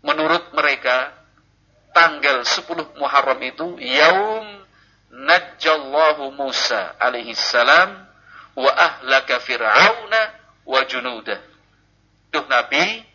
menurut 0.00 0.48
mereka 0.56 1.12
tanggal 1.92 2.40
10 2.48 2.96
Muharram 2.96 3.40
itu 3.44 3.76
yaum 3.76 4.46
najjallahu 5.10 6.32
Musa 6.32 6.96
alaihi 6.96 7.36
salam 7.36 8.08
wa 8.56 8.70
ahlaka 8.70 9.42
fir'auna 9.42 10.22
wa 10.64 10.80
junudah. 10.86 11.40
Duh 12.30 12.46
Nabi, 12.46 13.09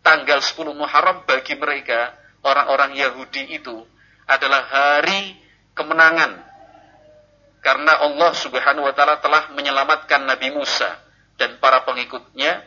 tanggal 0.00 0.40
10 0.40 0.76
Muharram 0.76 1.24
bagi 1.28 1.56
mereka 1.56 2.16
orang-orang 2.44 2.96
Yahudi 2.96 3.56
itu 3.56 3.84
adalah 4.24 4.66
hari 4.68 5.36
kemenangan. 5.76 6.40
Karena 7.60 8.00
Allah 8.00 8.32
Subhanahu 8.32 8.88
wa 8.88 8.94
taala 8.96 9.20
telah 9.20 9.52
menyelamatkan 9.52 10.24
Nabi 10.24 10.48
Musa 10.56 10.96
dan 11.36 11.60
para 11.60 11.84
pengikutnya 11.84 12.64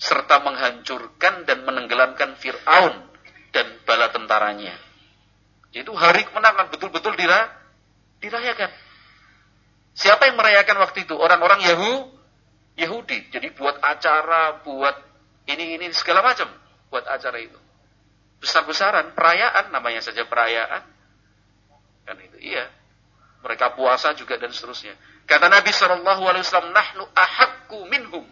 serta 0.00 0.40
menghancurkan 0.40 1.44
dan 1.44 1.62
menenggelamkan 1.68 2.34
Firaun 2.40 3.04
dan 3.52 3.66
bala 3.84 4.08
tentaranya. 4.08 4.72
Itu 5.72 5.92
hari 5.92 6.24
kemenangan 6.24 6.72
betul-betul 6.72 7.16
dirayakan. 7.16 8.70
Siapa 9.92 10.24
yang 10.24 10.40
merayakan 10.40 10.76
waktu 10.88 11.04
itu? 11.04 11.12
Orang-orang 11.16 11.60
Yahu, 11.68 11.92
Yahudi. 12.80 13.28
Jadi 13.28 13.52
buat 13.52 13.76
acara, 13.84 14.64
buat 14.64 15.11
ini 15.46 15.78
ini 15.78 15.86
segala 15.94 16.22
macam 16.22 16.46
buat 16.92 17.06
acara 17.08 17.38
itu. 17.42 17.58
Besar-besaran, 18.42 19.14
perayaan 19.14 19.70
namanya 19.70 20.02
saja 20.02 20.26
perayaan. 20.26 20.82
Kan 22.02 22.16
itu, 22.18 22.38
iya. 22.42 22.66
Mereka 23.42 23.74
puasa 23.74 24.14
juga 24.14 24.38
dan 24.38 24.50
seterusnya. 24.54 24.94
Kata 25.26 25.46
Nabi 25.50 25.70
Wasallam, 25.70 26.74
nahnu 26.74 27.04
ahakku 27.14 27.86
minhum. 27.90 28.26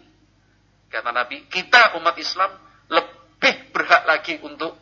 Kata 0.91 1.15
Nabi, 1.15 1.47
kita 1.47 1.95
umat 1.99 2.15
Islam 2.19 2.51
lebih 2.91 3.71
berhak 3.71 4.03
lagi 4.07 4.39
untuk 4.43 4.75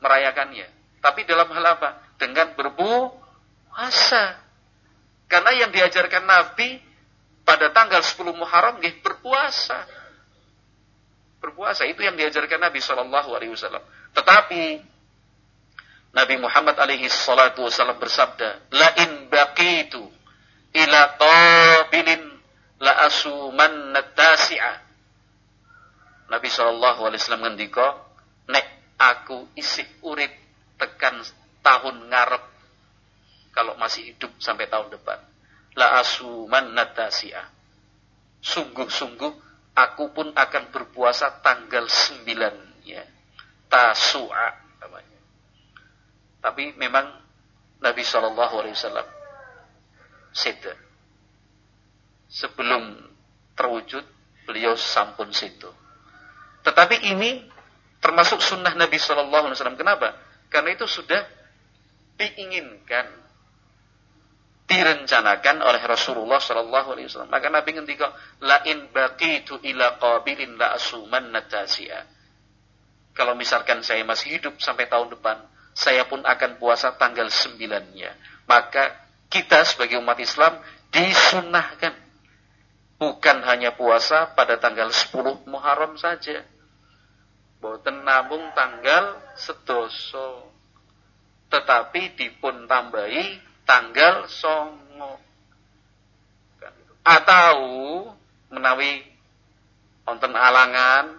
merayakannya. 0.00 0.68
Tapi 1.00 1.20
dalam 1.28 1.48
hal 1.52 1.64
apa? 1.76 2.00
Dengan 2.16 2.52
berpuasa. 2.56 4.36
Karena 5.28 5.52
yang 5.64 5.70
diajarkan 5.72 6.24
Nabi 6.24 6.80
pada 7.44 7.72
tanggal 7.72 8.00
10 8.04 8.36
Muharram 8.36 8.80
nggih 8.80 9.00
berpuasa. 9.04 9.99
Berpuasa 11.40 11.88
itu 11.88 12.04
yang 12.04 12.14
diajarkan 12.20 12.60
Nabi 12.60 12.84
Shallallahu 12.84 13.32
alaihi 13.32 13.52
wasallam. 13.56 13.80
Tetapi 14.12 14.62
Nabi 16.12 16.34
Muhammad 16.36 16.76
alaihi 16.76 17.08
salatu 17.08 17.64
wasallam 17.64 17.96
bersabda, 17.96 18.70
"La 18.76 18.88
in 19.00 19.32
baqitu 19.32 20.04
ila 20.76 21.00
qabilin 21.16 22.20
la 22.84 23.08
asuman 23.08 23.96
natasi'a." 23.96 24.74
Nabi 26.28 26.48
Shallallahu 26.52 27.08
alaihi 27.08 27.20
wasallam 27.24 27.44
ngendika, 27.48 27.86
"Nek 28.52 28.66
aku 29.00 29.48
isih 29.56 29.88
urip 30.04 30.30
tekan 30.76 31.24
tahun 31.64 32.12
ngarep 32.12 32.44
kalau 33.52 33.74
masih 33.76 34.14
hidup 34.14 34.30
sampai 34.38 34.68
tahun 34.70 34.94
depan. 34.94 35.18
La 35.78 36.00
asuman 36.02 36.74
natasi'ah. 36.74 37.46
Sungguh-sungguh 38.40 39.49
aku 39.86 40.12
pun 40.12 40.28
akan 40.36 40.64
berpuasa 40.74 41.40
tanggal 41.40 41.88
9 41.88 42.84
ya. 42.84 43.04
Tasu'a 43.70 44.48
namanya. 44.82 45.20
Tapi 46.42 46.74
memang 46.76 47.06
Nabi 47.80 48.02
Shallallahu 48.04 48.54
alaihi 48.60 48.76
wasallam 48.76 49.08
seda. 50.34 50.74
Sebelum 52.30 52.94
terwujud 53.58 54.04
beliau 54.46 54.78
sampun 54.78 55.34
situ. 55.34 55.68
Tetapi 56.62 57.10
ini 57.10 57.44
termasuk 58.00 58.40
sunnah 58.40 58.72
Nabi 58.74 58.96
Shallallahu 58.96 59.50
Alaihi 59.50 59.56
Wasallam. 59.58 59.80
Kenapa? 59.80 60.16
Karena 60.48 60.74
itu 60.74 60.86
sudah 60.88 61.20
diinginkan 62.16 63.06
direncanakan 64.70 65.66
oleh 65.66 65.82
Rasulullah 65.82 66.38
Shallallahu 66.38 66.94
Alaihi 66.94 67.10
Wasallam. 67.10 67.34
Maka 67.34 67.50
Nabi 67.50 67.74
ngendika, 67.74 68.14
lain 68.38 68.86
baqitu 68.94 69.58
ila 69.66 69.98
qabilin 69.98 70.54
la 70.54 70.78
asuman 70.78 71.34
natasia. 71.34 72.06
Kalau 73.10 73.34
misalkan 73.34 73.82
saya 73.82 74.06
masih 74.06 74.38
hidup 74.38 74.62
sampai 74.62 74.86
tahun 74.86 75.10
depan, 75.18 75.42
saya 75.74 76.06
pun 76.06 76.22
akan 76.22 76.62
puasa 76.62 76.94
tanggal 76.94 77.26
sembilannya. 77.26 78.14
Maka 78.46 78.94
kita 79.26 79.66
sebagai 79.66 79.98
umat 79.98 80.22
Islam 80.22 80.62
disunahkan 80.94 81.94
bukan 82.94 83.42
hanya 83.50 83.74
puasa 83.74 84.30
pada 84.38 84.54
tanggal 84.62 84.94
10 84.94 85.50
Muharram 85.50 85.98
saja. 85.98 86.46
Boten 87.58 88.06
namung 88.06 88.54
tanggal 88.54 89.18
sedoso. 89.34 90.46
Tetapi 91.50 92.14
dipun 92.14 92.70
tambahi 92.70 93.49
tanggal 93.70 94.26
songo. 94.26 95.22
Atau 97.06 97.54
menawi 98.50 99.06
wonten 100.02 100.34
alangan 100.34 101.14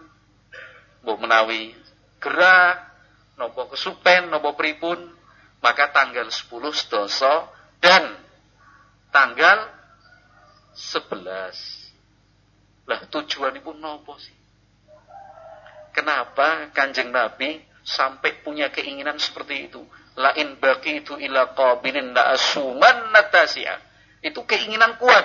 mbok 1.00 1.18
menawi 1.24 1.72
gerak 2.20 2.92
nopo 3.40 3.72
kesupen 3.72 4.28
nopo 4.28 4.52
pripun 4.60 5.00
maka 5.64 5.96
tanggal 5.96 6.28
10 6.28 6.52
sedoso 6.76 7.48
dan 7.80 8.20
tanggal 9.16 9.72
11 10.76 11.56
lah 12.84 13.00
tujuan 13.08 13.56
ibu 13.56 13.72
nopo 13.80 14.20
sih? 14.20 14.36
Kenapa 15.96 16.68
kanjeng 16.76 17.16
nabi 17.16 17.64
sampai 17.88 18.44
punya 18.44 18.68
keinginan 18.68 19.16
seperti 19.16 19.72
itu 19.72 19.80
lain 20.20 20.60
baki 20.60 21.04
itu 21.06 21.16
ila 21.16 21.56
qabilin 21.56 22.12
la 22.12 22.36
asuman 22.36 23.16
natasi'a. 23.16 23.76
Itu 24.20 24.44
keinginan 24.44 25.00
kuat. 25.00 25.24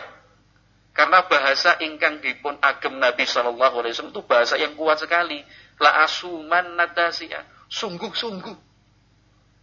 Karena 0.96 1.28
bahasa 1.28 1.76
ingkang 1.84 2.24
dipun 2.24 2.56
agem 2.64 2.96
Nabi 2.96 3.28
Shallallahu 3.28 3.84
Alaihi 3.84 3.92
Wasallam 3.92 4.14
itu 4.16 4.24
bahasa 4.24 4.54
yang 4.56 4.72
kuat 4.78 5.02
sekali. 5.02 5.42
La 5.82 6.06
asuman 6.06 6.78
natasi'a. 6.78 7.68
Sungguh-sungguh. 7.68 8.56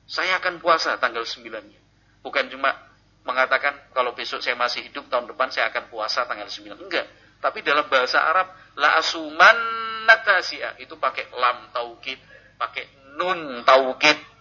Saya 0.04 0.38
akan 0.44 0.60
puasa 0.60 1.00
tanggal 1.00 1.24
9-nya. 1.24 1.80
Bukan 2.22 2.52
cuma 2.52 2.76
mengatakan 3.24 3.72
kalau 3.96 4.12
besok 4.12 4.44
saya 4.44 4.60
masih 4.60 4.84
hidup 4.84 5.08
tahun 5.08 5.32
depan 5.32 5.48
saya 5.48 5.72
akan 5.72 5.88
puasa 5.88 6.28
tanggal 6.28 6.46
9. 6.46 6.76
Enggak. 6.76 7.08
Tapi 7.40 7.64
dalam 7.64 7.88
bahasa 7.88 8.20
Arab 8.20 8.52
la 8.76 9.00
asuman 9.00 9.58
natasi'a 10.06 10.78
itu 10.84 11.00
pakai 11.00 11.32
lam 11.32 11.72
taukid, 11.72 12.20
pakai 12.60 13.16
nun 13.16 13.64
taukid 13.64 14.33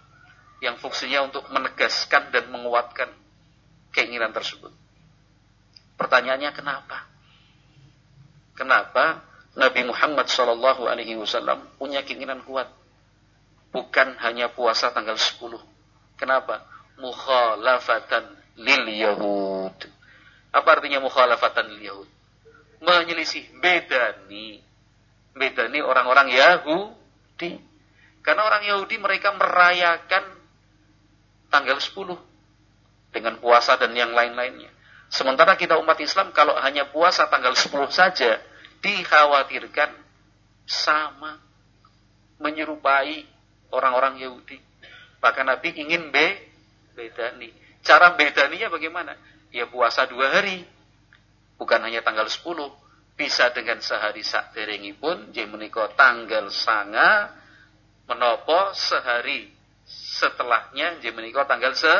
yang 0.63 0.79
fungsinya 0.79 1.27
untuk 1.27 1.43
menegaskan 1.51 2.31
dan 2.31 2.47
menguatkan 2.47 3.11
keinginan 3.91 4.31
tersebut. 4.31 4.71
Pertanyaannya 5.99 6.55
kenapa? 6.55 7.03
Kenapa 8.55 9.27
Nabi 9.59 9.83
Muhammad 9.83 10.31
Shallallahu 10.31 10.87
Alaihi 10.87 11.19
Wasallam 11.19 11.67
punya 11.75 11.99
keinginan 12.07 12.39
kuat? 12.47 12.71
Bukan 13.75 14.15
hanya 14.23 14.47
puasa 14.53 14.95
tanggal 14.95 15.19
10. 15.19 15.59
Kenapa? 16.15 16.63
Mukhalafatan 16.95 18.23
lil 18.55 18.85
Yahud. 18.87 19.77
Apa 20.53 20.69
artinya 20.79 21.03
mukhalafatan 21.03 21.75
lil 21.75 21.81
Yahud? 21.91 22.09
Menyelisih, 22.79 23.49
bedani. 23.59 24.61
Bedani 25.33 25.81
orang-orang 25.81 26.29
Yahudi. 26.31 27.57
Karena 28.21 28.45
orang 28.45 28.63
Yahudi 28.63 28.95
mereka 29.01 29.33
merayakan 29.33 30.42
tanggal 31.53 31.77
10 31.77 33.13
dengan 33.13 33.37
puasa 33.37 33.77
dan 33.77 33.93
yang 33.93 34.09
lain-lainnya. 34.09 34.73
Sementara 35.13 35.53
kita 35.53 35.77
umat 35.77 36.01
Islam 36.01 36.33
kalau 36.33 36.57
hanya 36.57 36.89
puasa 36.89 37.29
tanggal 37.29 37.53
10 37.53 37.69
saja 37.93 38.41
dikhawatirkan 38.81 39.93
sama 40.65 41.37
menyerupai 42.41 43.29
orang-orang 43.69 44.25
Yahudi. 44.25 44.57
Bahkan 45.21 45.45
Nabi 45.45 45.69
ingin 45.77 46.09
be 46.09 46.41
bedani. 46.97 47.53
Cara 47.85 48.17
bedaninya 48.17 48.73
bagaimana? 48.73 49.13
Ya 49.53 49.69
puasa 49.69 50.09
dua 50.09 50.33
hari. 50.33 50.65
Bukan 51.61 51.79
hanya 51.85 52.01
tanggal 52.01 52.25
10. 52.25 52.41
Bisa 53.13 53.53
dengan 53.53 53.77
sehari 53.79 54.25
sak 54.25 54.57
pun. 54.97 55.29
Jadi 55.29 55.45
menikah 55.45 55.93
tanggal 55.93 56.49
sanga. 56.49 57.29
Menopo 58.09 58.73
sehari 58.75 59.62
setelahnya. 59.87 60.99
Jadi 60.99 61.11
menikah 61.11 61.47
tanggal 61.47 61.75
se 61.75 61.91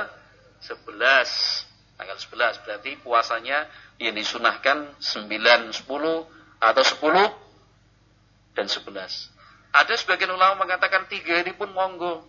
11. 0.63 1.99
Tanggal 1.99 2.17
11. 2.17 2.63
Berarti 2.63 2.91
puasanya 3.03 3.67
yang 3.99 4.15
disunahkan 4.15 4.97
9, 4.99 5.71
10 5.71 5.83
atau 6.59 6.83
10 6.83 8.55
dan 8.55 8.67
11. 8.69 9.29
Ada 9.73 9.93
sebagian 9.97 10.31
ulama 10.31 10.63
mengatakan 10.63 11.09
tiga 11.09 11.41
ini 11.41 11.51
pun 11.57 11.73
monggo. 11.73 12.23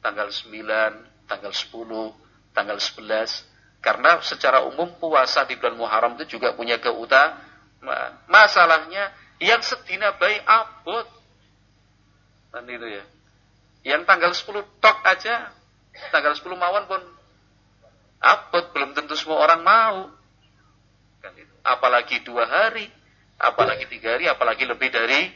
Tanggal 0.00 0.32
9, 0.32 1.28
tanggal 1.28 1.52
10, 1.52 2.14
tanggal 2.56 2.78
11. 2.78 3.46
Karena 3.80 4.20
secara 4.20 4.64
umum 4.68 4.92
puasa 5.00 5.44
di 5.48 5.56
bulan 5.56 5.76
Muharram 5.76 6.14
itu 6.20 6.36
juga 6.36 6.52
punya 6.52 6.76
keutamaan. 6.76 8.12
Masalahnya 8.28 9.12
yang 9.40 9.64
sedina 9.64 10.14
baik 10.20 10.44
abot. 10.44 11.08
Kan 12.52 12.68
itu 12.68 12.86
ya. 12.86 13.04
Yang 13.86 14.02
tanggal 14.04 14.32
10 14.32 14.82
tok 14.82 14.98
aja. 15.04 15.52
Tanggal 16.12 16.32
10 16.36 16.46
mawon 16.56 16.84
pun 16.88 17.02
abot. 18.20 18.64
Belum 18.76 18.90
tentu 18.92 19.16
semua 19.16 19.40
orang 19.40 19.60
mau. 19.64 19.98
Kan 21.24 21.32
itu. 21.36 21.54
Apalagi 21.64 22.20
dua 22.24 22.44
hari. 22.44 22.88
Apalagi 23.40 23.88
tiga 23.88 24.16
hari. 24.16 24.28
Apalagi 24.28 24.64
lebih 24.68 24.88
dari 24.92 25.32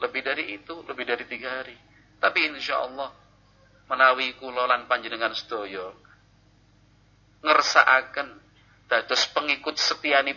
lebih 0.00 0.20
dari 0.20 0.44
itu, 0.58 0.84
lebih 0.84 1.04
dari 1.06 1.24
tiga 1.24 1.62
hari. 1.62 1.76
Tapi 2.20 2.50
insya 2.50 2.82
Allah 2.82 3.12
menawi 3.88 4.32
kulolan 4.40 4.88
panjenengan 4.88 5.36
sedoyo 5.36 5.92
ngersaaken 7.44 8.28
dados 8.88 9.28
pengikut 9.36 9.76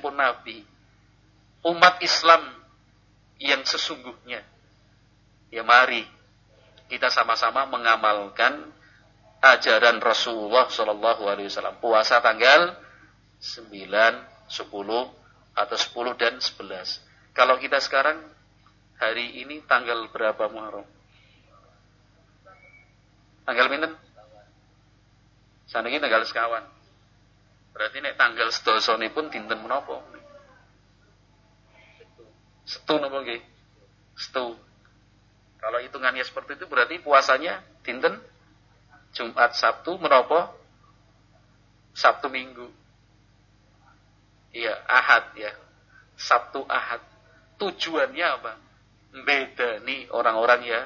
pun 0.03 0.15
Nabi 0.15 0.59
umat 1.63 2.03
Islam 2.03 2.43
yang 3.39 3.63
sesungguhnya 3.63 4.43
ya 5.47 5.63
mari 5.63 6.03
kita 6.87 7.11
sama-sama 7.11 7.67
mengamalkan 7.67 8.71
ajaran 9.43 10.01
Rasulullah 10.01 10.67
Shallallahu 10.71 11.27
Alaihi 11.27 11.47
Wasallam 11.51 11.77
puasa 11.83 12.19
tanggal 12.23 12.73
9, 13.39 13.69
10 13.69 14.65
atau 15.53 15.77
10 15.77 16.21
dan 16.21 16.33
11 16.41 17.07
kalau 17.37 17.61
kita 17.61 17.77
sekarang 17.77 18.17
hari 18.97 19.45
ini 19.45 19.61
tanggal 19.69 20.09
berapa 20.09 20.49
Muharram? 20.49 20.89
Tanggal 23.45 23.69
pinten? 23.69 23.93
Saniki 25.69 26.01
tanggal 26.01 26.25
sekawan. 26.25 26.65
Berarti 27.77 28.01
nek 28.01 28.17
tanggal 28.17 28.49
pun 29.13 29.29
dinten 29.29 29.61
menapa? 29.61 30.01
Setu 32.65 32.97
napa 32.97 33.21
nggih? 33.21 33.39
Setu. 34.17 34.57
Kalau 35.57 35.81
hitungannya 35.81 36.21
seperti 36.21 36.57
itu 36.57 36.65
berarti 36.69 37.01
puasanya 37.01 37.61
dinten 37.81 38.21
Jumat 39.13 39.57
Sabtu 39.57 39.97
menapa? 39.97 40.53
Sabtu 41.97 42.29
Minggu. 42.29 42.69
Iya, 44.53 44.77
Ahad 44.85 45.33
ya. 45.33 45.51
Sabtu 46.13 46.61
Ahad. 46.69 47.01
Tujuannya 47.57 48.25
apa? 48.25 48.53
beda 49.23 49.81
nih 49.81 50.11
orang-orang 50.13 50.61
ya 50.67 50.81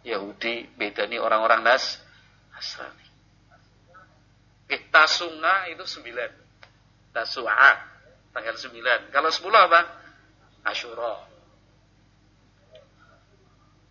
Yahudi, 0.00 0.68
beda 0.76 1.08
nih 1.08 1.20
orang-orang 1.20 1.64
Nas 1.64 2.00
Nasrani. 2.52 3.06
Eh, 4.70 4.80
tasunga 4.88 5.68
itu 5.72 5.84
sembilan. 5.84 6.30
Tasu'a 7.10 7.72
tanggal 8.30 8.54
sembilan. 8.54 9.10
Kalau 9.10 9.28
sepuluh 9.32 9.58
apa? 9.58 9.80
Ashura. 10.62 11.29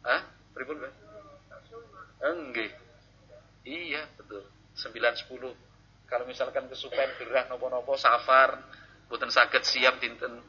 Hah? 0.03 0.21
Pripun, 0.55 0.79
Pak? 0.79 0.93
Enggak. 2.19 2.71
Iya, 3.63 4.07
betul. 4.19 4.43
Sembilan 4.75 5.13
sepuluh. 5.15 5.53
Kalau 6.09 6.25
misalkan 6.25 6.65
kesupen 6.67 7.15
gerah 7.21 7.45
nopo-nopo 7.47 7.93
safar, 7.93 8.57
buatan 9.07 9.29
sakit 9.29 9.62
siap 9.62 10.01
dinten 10.01 10.41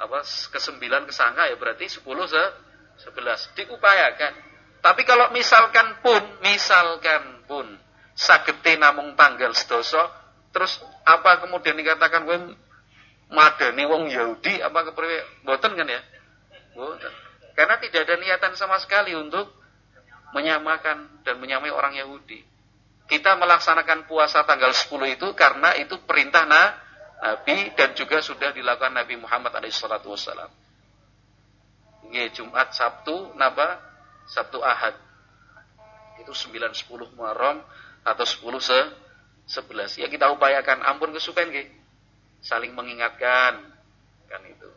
apa 0.00 0.24
kesembilan 0.24 1.04
kesangka 1.04 1.44
ya 1.52 1.60
berarti 1.60 1.84
sepuluh 1.90 2.24
se 2.24 2.40
11 3.04 3.56
diupayakan. 3.56 4.32
Tapi 4.80 5.02
kalau 5.04 5.28
misalkan 5.32 6.00
pun, 6.00 6.20
misalkan 6.40 7.44
pun 7.44 7.66
sagete 8.16 8.80
namung 8.80 9.12
tanggal 9.16 9.52
sedoso, 9.52 10.00
terus 10.52 10.80
apa 11.04 11.44
kemudian 11.44 11.76
dikatakan 11.76 12.24
gue 12.24 12.38
madani 13.32 13.84
wong 13.88 14.08
Yahudi 14.08 14.60
apa 14.60 14.88
kepriwe 14.88 15.44
boten 15.44 15.72
kan 15.76 15.88
ya? 15.88 16.00
Boten. 16.76 17.29
Karena 17.60 17.76
tidak 17.76 18.08
ada 18.08 18.16
niatan 18.16 18.56
sama 18.56 18.80
sekali 18.80 19.12
untuk 19.12 19.52
menyamakan 20.32 21.20
dan 21.20 21.36
menyamai 21.36 21.68
orang 21.68 21.92
Yahudi. 21.92 22.40
Kita 23.04 23.36
melaksanakan 23.36 24.08
puasa 24.08 24.48
tanggal 24.48 24.72
10 24.72 24.88
itu 25.12 25.28
karena 25.36 25.76
itu 25.76 26.00
perintah 26.08 26.48
Nabi 26.48 27.76
dan 27.76 27.92
juga 27.92 28.24
sudah 28.24 28.56
dilakukan 28.56 28.96
Nabi 28.96 29.20
Muhammad 29.20 29.60
SAW. 29.68 30.48
Nggih, 32.08 32.32
Jumat, 32.32 32.72
Sabtu, 32.72 33.36
napa? 33.36 33.76
Sabtu 34.24 34.64
Ahad. 34.64 34.96
Itu 36.16 36.32
9 36.32 36.72
10 36.72 37.12
Muharram 37.12 37.60
atau 38.08 38.24
10 38.24 38.56
se 38.64 38.78
11. 39.52 40.00
Ya 40.00 40.08
kita 40.08 40.32
upayakan 40.32 40.80
ampun 40.80 41.12
kesupen 41.12 41.52
nggih. 41.52 41.68
Saling 42.40 42.72
mengingatkan 42.72 43.68
kan 44.32 44.42
itu. 44.48 44.70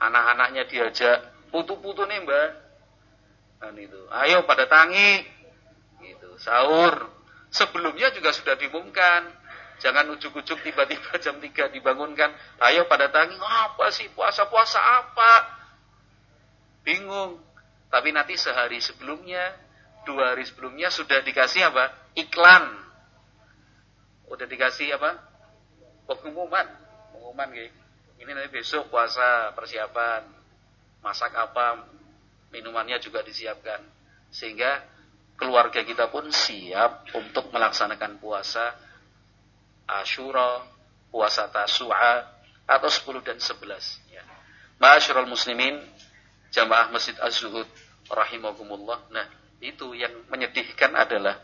Anak-anaknya 0.00 0.64
diajak 0.72 1.33
putu-putu 1.54 2.02
nih, 2.10 2.18
Mbak. 2.26 2.48
Kan 3.62 3.78
itu. 3.78 4.00
Ayo 4.10 4.42
pada 4.42 4.66
tangi. 4.66 5.22
Gitu, 6.02 6.34
sahur. 6.42 7.06
Sebelumnya 7.54 8.10
juga 8.10 8.34
sudah 8.34 8.58
diumumkan. 8.58 9.30
Jangan 9.78 10.10
ujuk-ujuk 10.18 10.58
tiba-tiba 10.66 11.14
jam 11.24 11.38
3 11.38 11.70
dibangunkan. 11.70 12.34
Ayo 12.58 12.90
pada 12.90 13.14
tangi. 13.14 13.38
Apa 13.38 13.94
sih 13.94 14.10
puasa-puasa 14.10 14.82
apa? 14.82 15.62
bingung. 16.84 17.40
Tapi 17.88 18.12
nanti 18.12 18.36
sehari 18.36 18.78
sebelumnya, 18.78 19.56
dua 20.04 20.36
hari 20.36 20.44
sebelumnya 20.44 20.92
sudah 20.92 21.24
dikasih 21.24 21.72
apa? 21.72 21.90
Iklan. 22.14 22.64
Udah 24.28 24.46
dikasih 24.46 24.94
apa? 24.94 25.18
Pengumuman. 26.06 26.66
Pengumuman 27.10 27.48
gitu. 27.56 27.72
Ini 28.20 28.30
nanti 28.30 28.50
besok 28.52 28.92
puasa 28.92 29.50
persiapan. 29.56 30.22
Masak 31.04 31.36
apa? 31.36 31.84
Minumannya 32.48 32.96
juga 32.96 33.20
disiapkan. 33.20 33.84
Sehingga 34.32 34.80
keluarga 35.36 35.84
kita 35.84 36.08
pun 36.08 36.32
siap 36.32 37.12
untuk 37.12 37.52
melaksanakan 37.52 38.16
puasa 38.16 38.72
Ashura, 39.84 40.64
puasa 41.12 41.52
Tasu'a 41.52 42.24
atau 42.64 42.88
10 42.88 43.20
dan 43.20 43.36
11 43.36 44.08
ya. 44.08 44.24
Ma'asyiral 44.80 45.28
muslimin 45.28 45.76
jamaah 46.48 46.88
Masjid 46.88 47.12
Az-Zuhud 47.20 47.68
rahimahumullah. 48.08 49.12
Nah, 49.12 49.26
itu 49.60 49.92
yang 49.92 50.24
menyedihkan 50.32 50.96
adalah 50.96 51.36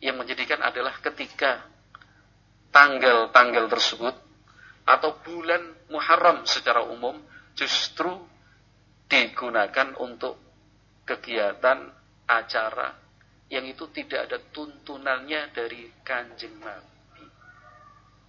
yang 0.00 0.16
menyedihkan 0.16 0.60
adalah 0.60 0.96
ketika 1.00 1.64
tanggal-tanggal 2.72 3.68
tersebut 3.70 4.16
atau 4.84 5.10
bulan 5.24 5.62
Muharram 5.88 6.44
secara 6.44 6.84
umum 6.84 7.16
justru 7.56 8.10
digunakan 9.06 9.94
untuk 10.00 10.40
kegiatan 11.04 11.84
acara 12.24 13.04
yang 13.52 13.68
itu 13.68 13.86
tidak 13.92 14.30
ada 14.30 14.38
tuntunannya 14.40 15.52
dari 15.52 15.92
kanjeng 16.00 16.56
Nabi. 16.58 17.24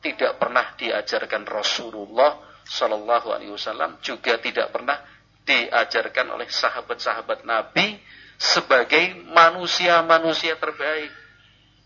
Tidak 0.04 0.38
pernah 0.38 0.76
diajarkan 0.76 1.48
Rasulullah 1.48 2.62
Shallallahu 2.66 3.32
Alaihi 3.32 3.54
Wasallam 3.54 3.98
juga 4.04 4.38
tidak 4.38 4.70
pernah 4.70 5.02
diajarkan 5.46 6.34
oleh 6.34 6.50
sahabat-sahabat 6.50 7.46
Nabi 7.46 8.02
sebagai 8.36 9.22
manusia-manusia 9.30 10.58
terbaik. 10.58 11.14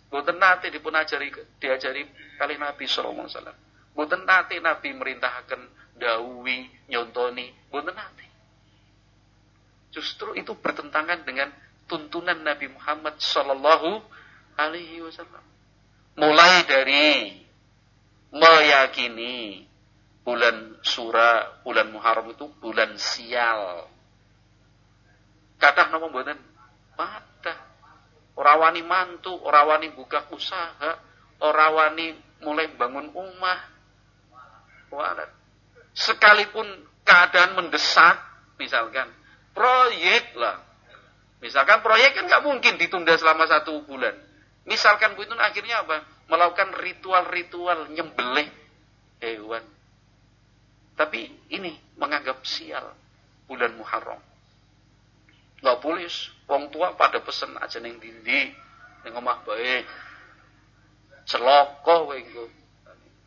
Boten 0.10 0.42
nate 0.42 0.74
dipun 0.74 0.96
ajari 0.96 1.30
diajari 1.62 2.02
kali 2.40 2.58
Nabi 2.58 2.90
sallallahu 2.90 3.30
alaihi 3.30 3.36
wasallam. 3.36 3.58
Boten 3.94 4.24
nate 4.26 4.58
Nabi 4.58 4.90
merintahkan 4.96 5.62
dawi, 6.00 6.66
nyontoni, 6.90 7.70
boten 7.70 7.94
nate. 7.94 8.29
Justru 9.90 10.38
itu 10.38 10.54
bertentangan 10.54 11.26
dengan 11.26 11.50
tuntunan 11.90 12.38
Nabi 12.38 12.70
Muhammad 12.70 13.18
sallallahu 13.18 14.06
alaihi 14.54 15.02
wasallam. 15.02 15.42
Mulai 16.20 16.68
dari 16.70 17.08
meyakini 18.30 19.66
bulan 20.22 20.78
Sura, 20.86 21.64
bulan 21.66 21.90
Muharram 21.90 22.30
itu 22.30 22.46
bulan 22.62 22.94
sial. 23.02 23.90
Kadang 25.58 25.90
nama 25.90 26.06
buatan 26.08 26.38
pada 26.94 27.56
orang 28.38 28.58
wani 28.62 28.82
mantu, 28.86 29.34
orang 29.42 29.66
wani 29.66 29.88
buka 29.92 30.30
usaha, 30.32 31.02
orang 31.42 31.72
wani 31.74 32.08
mulai 32.46 32.70
bangun 32.78 33.10
rumah. 33.10 33.60
Sekalipun 35.98 36.68
keadaan 37.04 37.60
mendesak, 37.60 38.16
misalkan 38.56 39.10
proyek 39.54 40.36
lah. 40.38 40.62
Misalkan 41.40 41.80
proyek 41.80 42.20
kan 42.20 42.28
nggak 42.28 42.44
mungkin 42.44 42.76
ditunda 42.76 43.16
selama 43.16 43.48
satu 43.48 43.84
bulan. 43.88 44.12
Misalkan 44.68 45.16
Bu 45.16 45.24
itu 45.24 45.34
akhirnya 45.34 45.88
apa? 45.88 46.04
Melakukan 46.30 46.78
ritual-ritual 46.78 47.90
nyembelih 47.96 48.50
hewan. 49.24 49.64
Tapi 51.00 51.32
ini 51.56 51.74
menganggap 51.96 52.44
sial 52.44 52.92
bulan 53.48 53.72
Muharram. 53.80 54.20
Nggak 55.64 55.78
boleh, 55.80 56.08
wong 56.48 56.72
tua 56.72 56.96
pada 56.96 57.20
pesen 57.24 57.56
aja 57.60 57.80
neng 57.80 58.00
dindi, 58.04 58.52
neng 59.08 59.14
omah 59.16 59.44
baik. 59.48 59.88
Celoko 61.24 62.12
wengko. 62.12 62.46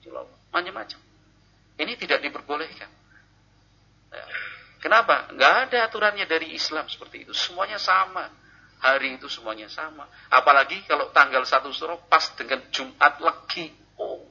Celoko. 0.04 0.34
Macam-macam. 0.52 1.00
Ini 1.80 1.92
tidak 1.96 2.20
diperbolehkan. 2.20 2.90
Ya. 4.12 4.24
Kenapa? 4.82 5.30
Nggak 5.30 5.54
ada 5.70 5.78
aturannya 5.86 6.26
dari 6.26 6.58
Islam 6.58 6.90
seperti 6.90 7.22
itu. 7.22 7.32
Semuanya 7.32 7.78
sama. 7.78 8.26
Hari 8.82 9.14
itu 9.14 9.30
semuanya 9.30 9.70
sama. 9.70 10.10
Apalagi 10.26 10.82
kalau 10.90 11.14
tanggal 11.14 11.46
satu 11.46 11.70
surah 11.70 12.02
pas 12.10 12.34
dengan 12.34 12.58
Jumat 12.74 13.22
Legi. 13.22 13.70
Oh. 13.94 14.26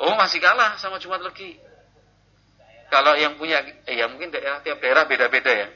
oh 0.00 0.14
masih 0.16 0.40
kalah 0.40 0.80
sama 0.80 0.96
Jumat 0.96 1.20
Legi. 1.20 1.60
Kalau 2.88 3.12
yang 3.20 3.36
punya, 3.36 3.60
eh, 3.84 4.00
ya 4.00 4.08
mungkin 4.08 4.32
daerah 4.32 4.64
tiap 4.64 4.80
daerah 4.80 5.04
beda-beda 5.04 5.52
ya. 5.52 5.68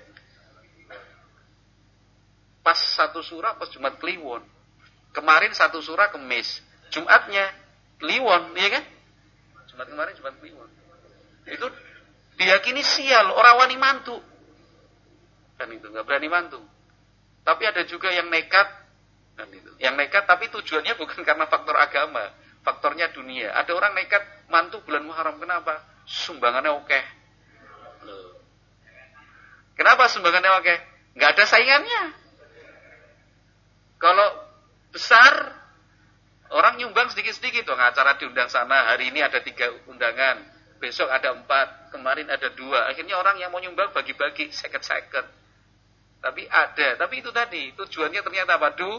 Pas 2.64 2.80
satu 2.80 3.20
surah, 3.20 3.60
pas 3.60 3.68
Jumat 3.68 4.00
Kliwon. 4.00 4.40
Kemarin 5.12 5.52
satu 5.52 5.84
surah 5.84 6.08
kemis. 6.08 6.64
Jumatnya 6.88 7.52
Kliwon, 8.00 8.56
iya 8.56 8.80
kan? 8.80 8.84
Jumat 9.68 9.92
kemarin 9.92 10.16
Jumat 10.16 10.34
Kliwon. 10.40 10.70
Itu 11.44 11.68
diyakini 12.38 12.82
sial, 12.82 13.30
orang 13.32 13.54
wani 13.60 13.76
mantu. 13.78 14.16
Kan 15.58 15.70
itu, 15.70 15.86
nggak 15.86 16.04
berani 16.06 16.28
mantu. 16.28 16.60
Tapi 17.44 17.62
ada 17.68 17.84
juga 17.84 18.10
yang 18.10 18.26
nekat, 18.30 18.68
kan 19.36 19.48
itu. 19.52 19.70
Yang 19.78 19.94
nekat 20.00 20.24
tapi 20.24 20.48
tujuannya 20.50 20.94
bukan 20.96 21.20
karena 21.28 21.46
faktor 21.46 21.76
agama, 21.78 22.32
faktornya 22.66 23.12
dunia. 23.12 23.52
Ada 23.54 23.72
orang 23.74 23.92
nekat 23.94 24.22
mantu 24.48 24.80
bulan 24.82 25.04
Muharram, 25.06 25.38
kenapa? 25.38 25.94
sumbangannya 26.04 26.72
oke. 26.72 27.00
Kenapa 29.74 30.06
sumbangannya 30.06 30.50
oke? 30.62 30.74
Nggak 31.18 31.30
ada 31.34 31.44
saingannya. 31.48 32.02
Kalau 33.98 34.28
besar, 34.92 35.32
orang 36.52 36.78
nyumbang 36.78 37.10
sedikit-sedikit. 37.10 37.66
Tuh, 37.66 37.74
acara 37.74 38.14
diundang 38.20 38.52
sana, 38.52 38.94
hari 38.94 39.10
ini 39.10 39.24
ada 39.24 39.40
tiga 39.42 39.72
undangan. 39.90 40.53
Besok 40.78 41.08
ada 41.08 41.32
empat, 41.32 41.94
kemarin 41.94 42.28
ada 42.28 42.50
dua. 42.52 42.90
Akhirnya 42.90 43.16
orang 43.16 43.40
yang 43.40 43.50
mau 43.54 43.62
nyumbang 43.62 43.94
bagi-bagi, 43.94 44.52
seket-seket. 44.52 45.26
Tapi 46.20 46.42
ada, 46.48 46.96
tapi 46.96 47.20
itu 47.20 47.30
tadi, 47.30 47.72
tujuannya 47.76 48.20
ternyata 48.24 48.56
apa? 48.56 48.72
Du, 48.72 48.90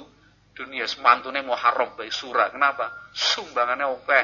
dunia 0.55 0.87
semantune 0.87 1.43
haram 1.43 1.97
baik 1.99 2.13
surah. 2.13 2.55
Kenapa? 2.55 3.11
Sumbangannya 3.11 3.87
oke. 3.91 4.21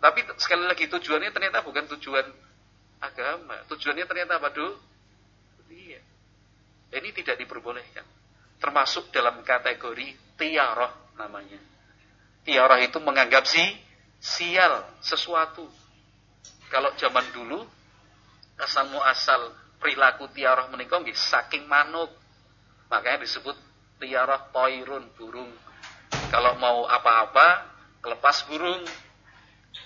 Tapi 0.00 0.20
sekali 0.38 0.64
lagi 0.66 0.86
tujuannya 0.86 1.30
ternyata 1.34 1.62
bukan 1.62 1.86
tujuan 1.98 2.26
agama. 3.02 3.56
Tujuannya 3.66 4.06
ternyata 4.06 4.38
apa, 4.38 4.54
Du? 4.54 4.66
Iya. 5.70 5.98
Ini 6.94 7.10
tidak 7.14 7.38
diperbolehkan. 7.42 8.06
Termasuk 8.62 9.10
dalam 9.10 9.42
kategori 9.42 10.38
tiaroh 10.38 11.14
namanya. 11.18 11.58
Tiaroh 12.46 12.78
itu 12.78 12.98
menganggap 13.02 13.46
si 13.46 13.62
sial 14.20 14.84
sesuatu. 15.00 15.66
Kalau 16.70 16.94
zaman 16.94 17.26
dulu 17.34 17.58
asal 19.02 19.50
perilaku 19.82 20.30
tiaroh 20.30 20.70
menikah 20.70 21.02
saking 21.16 21.66
manuk. 21.66 22.12
Makanya 22.92 23.26
disebut 23.26 23.56
tiaroh 23.98 24.52
toirun 24.54 25.10
burung. 25.18 25.50
Kalau 26.30 26.54
mau 26.62 26.86
apa-apa, 26.86 27.66
kelepas 28.04 28.46
burung 28.46 28.86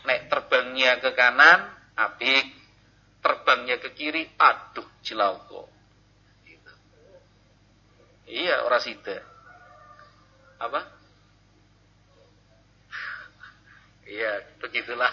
Nek 0.05 0.29
terbangnya 0.29 1.01
ke 1.01 1.11
kanan, 1.17 1.65
apik. 1.97 2.53
Terbangnya 3.25 3.81
ke 3.81 3.97
kiri, 3.97 4.29
aduh, 4.37 4.85
cilauko. 5.01 5.65
Gitu. 6.45 6.73
Iya, 8.29 8.69
orang 8.69 8.85
sida. 8.85 9.25
Apa? 10.61 10.85
Iya, 14.05 14.33
begitulah. 14.61 15.13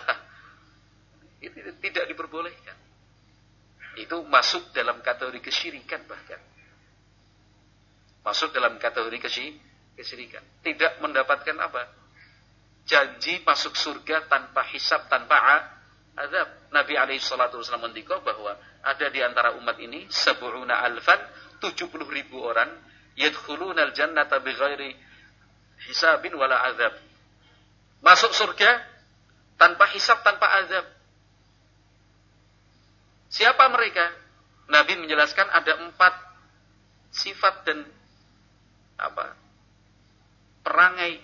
Itu 1.41 1.57
tidak 1.81 2.05
diperbolehkan. 2.11 2.77
Itu 3.97 4.23
masuk 4.27 4.71
dalam 4.71 4.99
kategori 5.03 5.39
kesyirikan 5.41 6.05
bahkan. 6.07 6.39
Masuk 8.21 8.53
dalam 8.53 8.77
kategori 8.77 9.17
kesyirikan. 9.97 10.43
Tidak 10.61 11.01
mendapatkan 11.01 11.57
apa? 11.57 12.01
janji 12.85 13.41
masuk 13.45 13.77
surga 13.77 14.25
tanpa 14.27 14.65
hisab, 14.73 15.05
tanpa 15.07 15.37
azab. 16.17 16.47
Nabi 16.71 16.95
alaihi 16.95 17.21
salatu 17.21 17.59
wasallam 17.59 17.91
mendikau 17.91 18.19
bahwa 18.23 18.55
ada 18.81 19.07
di 19.11 19.19
antara 19.21 19.55
umat 19.59 19.77
ini 19.79 20.07
sebu'una 20.09 20.81
alfan, 20.87 21.19
70 21.61 21.87
ribu 22.09 22.41
orang 22.41 22.67
yadkhuluna 23.15 23.91
al-jannata 23.91 24.39
bighairi 24.41 24.95
hisabin 25.87 26.33
wala 26.35 26.57
azab. 26.71 26.93
Masuk 28.01 28.33
surga 28.33 28.81
tanpa 29.57 29.85
hisab, 29.93 30.25
tanpa 30.25 30.49
azab. 30.65 30.85
Siapa 33.29 33.69
mereka? 33.71 34.09
Nabi 34.67 34.99
menjelaskan 34.99 35.47
ada 35.51 35.73
empat 35.85 36.13
sifat 37.11 37.67
dan 37.67 37.83
apa 38.95 39.35
perangai 40.63 41.19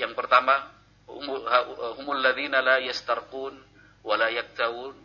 yang 0.00 0.16
pertama, 0.16 0.72
humul 1.06 2.18
ladzina 2.18 2.64
la 2.64 2.80
yastarqun 2.80 3.54
wa 4.02 4.14
la 4.16 4.32
yaktawun 4.32 4.96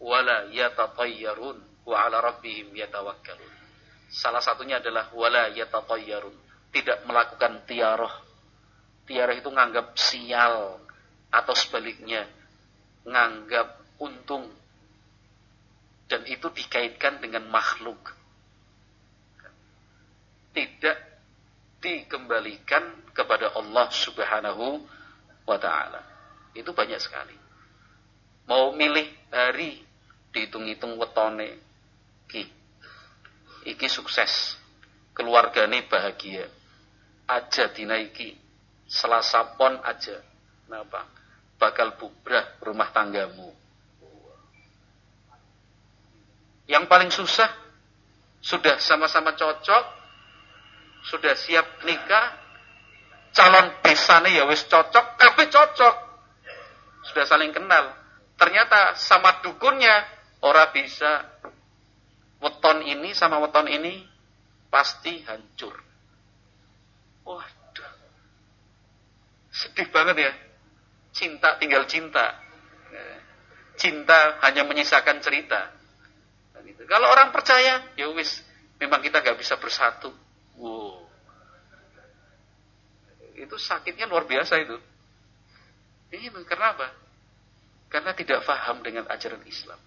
wa 0.00 0.18
la 0.24 0.48
yatatayyarun 0.48 1.58
wa 1.84 1.96
ala 2.02 2.24
rabbihim 2.24 2.72
yatawakkalun. 2.72 3.52
Salah 4.08 4.40
satunya 4.40 4.80
adalah 4.80 5.12
wala 5.12 5.52
yatatayyarun, 5.52 6.32
tidak 6.72 7.04
melakukan 7.04 7.60
tiarah. 7.68 8.14
Tiarah 9.08 9.32
itu 9.32 9.48
nganggap 9.48 9.96
sial 9.96 10.76
atau 11.32 11.54
sebaliknya 11.56 12.28
nganggap 13.08 13.80
untung 14.04 14.44
dan 16.08 16.24
itu 16.28 16.48
dikaitkan 16.52 17.20
dengan 17.20 17.48
makhluk. 17.48 18.16
Tidak 20.52 20.98
dikembalikan 21.80 23.12
kepada 23.16 23.56
Allah 23.56 23.88
Subhanahu 23.88 24.84
wa 25.44 25.58
taala. 25.60 26.02
Itu 26.56 26.72
banyak 26.76 27.00
sekali. 27.00 27.36
Mau 28.48 28.72
milih 28.72 29.08
hari 29.28 29.84
dihitung-hitung 30.32 30.96
wetone 30.96 31.60
ki. 32.28 32.44
Iki 33.68 33.88
sukses. 33.92 34.56
Keluargane 35.12 35.84
bahagia. 35.84 36.48
Aja 37.28 37.68
dinaiki. 37.68 38.47
Selasa 38.88 39.54
pon 39.54 39.76
aja. 39.84 40.18
Kenapa? 40.64 41.04
Bakal 41.60 42.00
bubrah 42.00 42.58
rumah 42.64 42.88
tanggamu. 42.90 43.52
Yang 46.68 46.84
paling 46.88 47.10
susah 47.12 47.48
sudah 48.40 48.80
sama-sama 48.80 49.36
cocok 49.36 49.98
sudah 51.08 51.34
siap 51.38 51.86
nikah, 51.86 52.26
calon 53.32 53.70
besane 53.80 54.34
ya 54.34 54.44
wis 54.44 54.66
cocok, 54.66 55.16
tapi 55.16 55.46
cocok. 55.46 55.94
Sudah 57.08 57.24
saling 57.24 57.54
kenal. 57.54 57.94
Ternyata 58.36 58.98
sama 58.98 59.40
dukunnya 59.40 60.04
ora 60.44 60.68
bisa. 60.74 61.38
Weton 62.38 62.86
ini 62.86 63.10
sama 63.18 63.42
weton 63.42 63.66
ini 63.66 64.06
pasti 64.70 65.26
hancur. 65.26 65.74
Waduh. 67.26 67.57
Sedih 69.58 69.90
banget 69.90 70.16
ya. 70.22 70.32
Cinta 71.10 71.58
tinggal 71.58 71.82
cinta. 71.90 72.38
Cinta 73.74 74.38
hanya 74.46 74.62
menyisakan 74.62 75.18
cerita. 75.18 75.74
Kalau 76.86 77.10
orang 77.10 77.34
percaya, 77.34 77.90
ya 77.98 78.06
wis, 78.14 78.40
memang 78.78 79.02
kita 79.02 79.18
gak 79.18 79.36
bisa 79.36 79.58
bersatu. 79.58 80.14
Wow. 80.54 81.10
Itu 83.34 83.58
sakitnya 83.58 84.06
luar 84.06 84.30
biasa 84.30 84.62
itu. 84.62 84.78
Ini 86.14 86.30
karena 86.46 86.74
apa? 86.78 86.88
Karena 87.90 88.14
tidak 88.14 88.46
faham 88.46 88.80
dengan 88.80 89.10
ajaran 89.10 89.42
Islam. 89.44 89.78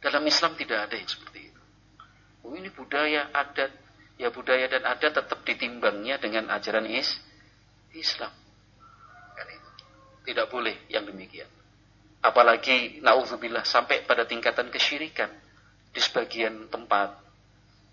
Dalam 0.00 0.22
Islam 0.24 0.54
tidak 0.54 0.86
ada 0.86 0.94
yang 0.94 1.10
seperti 1.10 1.50
itu. 1.50 1.62
Oh, 2.46 2.54
ini 2.54 2.70
budaya, 2.70 3.30
adat. 3.34 3.74
Ya 4.16 4.32
budaya 4.32 4.64
dan 4.70 4.86
adat 4.86 5.12
tetap 5.12 5.44
ditimbangnya 5.44 6.16
dengan 6.16 6.48
ajaran 6.48 6.88
is 6.88 7.20
Islam. 8.00 8.32
Kan 9.36 9.46
itu. 9.48 9.70
Tidak 10.32 10.46
boleh 10.50 10.88
yang 10.92 11.04
demikian. 11.06 11.48
Apalagi 12.20 12.98
naudzubillah 13.04 13.62
sampai 13.62 14.02
pada 14.02 14.26
tingkatan 14.26 14.72
kesyirikan 14.72 15.30
di 15.94 16.00
sebagian 16.02 16.66
tempat. 16.68 17.14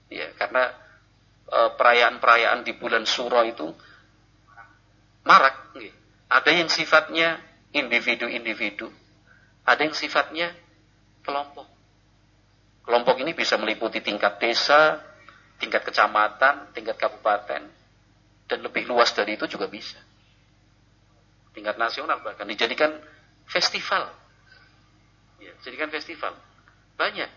Ya, 0.09 0.33
karena 0.35 0.73
e, 1.47 1.59
perayaan-perayaan 1.77 2.65
di 2.65 2.73
bulan 2.75 3.05
Suro 3.05 3.41
itu 3.45 3.69
marak. 5.23 5.75
Ada 6.33 6.49
yang 6.49 6.65
sifatnya 6.65 7.37
individu-individu, 7.77 8.89
ada 9.65 9.81
yang 9.85 9.93
sifatnya 9.93 10.49
kelompok. 11.21 11.69
Kelompok 12.83 13.21
ini 13.21 13.37
bisa 13.37 13.55
meliputi 13.61 14.01
tingkat 14.01 14.41
desa, 14.41 14.97
tingkat 15.61 15.85
kecamatan, 15.85 16.73
tingkat 16.73 16.97
kabupaten, 16.97 17.63
dan 18.53 18.61
lebih 18.61 18.85
luas 18.85 19.09
dari 19.17 19.33
itu 19.33 19.49
juga 19.49 19.65
bisa. 19.65 19.97
Tingkat 21.57 21.73
nasional 21.81 22.21
bahkan 22.21 22.45
dijadikan 22.45 22.93
festival. 23.49 24.13
Ya, 25.41 25.57
jadikan 25.65 25.89
festival. 25.89 26.37
Banyak 26.93 27.33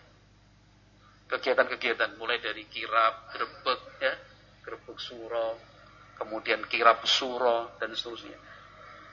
kegiatan-kegiatan 1.33 2.21
mulai 2.21 2.37
dari 2.45 2.69
kirap, 2.69 3.33
grebek, 3.33 3.81
ya, 3.97 4.13
grebek 4.61 5.01
suro, 5.01 5.57
kemudian 6.21 6.61
kirap 6.69 7.01
suro 7.09 7.73
dan 7.81 7.97
seterusnya. 7.97 8.37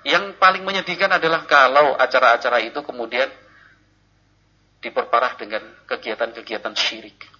Yang 0.04 0.36
paling 0.36 0.68
menyedihkan 0.68 1.08
adalah 1.08 1.47
kalau 1.47 1.95
acara-acara 1.95 2.60
itu 2.68 2.84
kemudian 2.84 3.32
diperparah 4.84 5.39
dengan 5.39 5.64
kegiatan-kegiatan 5.88 6.76
syirik. 6.76 7.32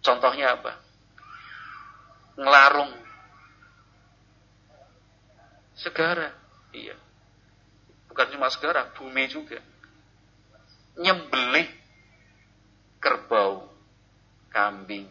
Contohnya 0.00 0.56
apa? 0.56 0.80
Ngelarung 2.40 3.09
segara. 5.80 6.36
Iya. 6.70 6.94
Bukan 8.12 8.26
cuma 8.36 8.52
segara, 8.52 8.92
bumi 8.94 9.26
juga. 9.32 9.58
Nyembelih 11.00 11.66
kerbau, 13.00 13.66
kambing. 14.52 15.08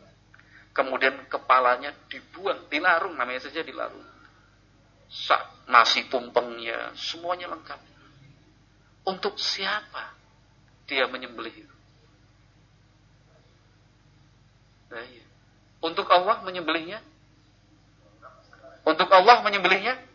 Kemudian 0.71 1.25
kepalanya 1.27 1.91
dibuang, 2.07 2.69
dilarung, 2.69 3.17
namanya 3.17 3.49
saja 3.49 3.65
dilarung. 3.65 4.05
Sak, 5.09 5.67
nasi 5.67 6.05
tumpengnya, 6.07 6.93
semuanya 6.93 7.49
lengkap. 7.49 7.81
Untuk 9.09 9.41
siapa 9.41 10.13
dia 10.85 11.09
menyembelih 11.09 11.65
itu? 11.65 11.75
Nah, 14.93 15.01
iya. 15.05 15.25
Untuk 15.81 16.05
Allah 16.09 16.45
menyembelihnya? 16.45 17.01
Untuk 18.85 19.09
Allah 19.09 19.41
menyembelihnya? 19.41 20.08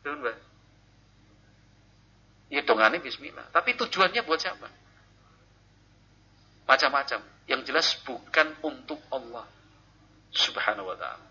Dun, 0.00 0.24
Ya 2.50 2.66
dongane 2.66 2.98
bismillah. 2.98 3.46
Tapi 3.54 3.78
tujuannya 3.78 4.26
buat 4.26 4.42
siapa? 4.42 4.66
Macam-macam. 6.66 7.20
Yang 7.46 7.60
jelas 7.70 7.86
bukan 8.02 8.58
untuk 8.66 8.98
Allah 9.14 9.46
subhanahu 10.34 10.90
wa 10.90 10.98
ta'ala. 10.98 11.26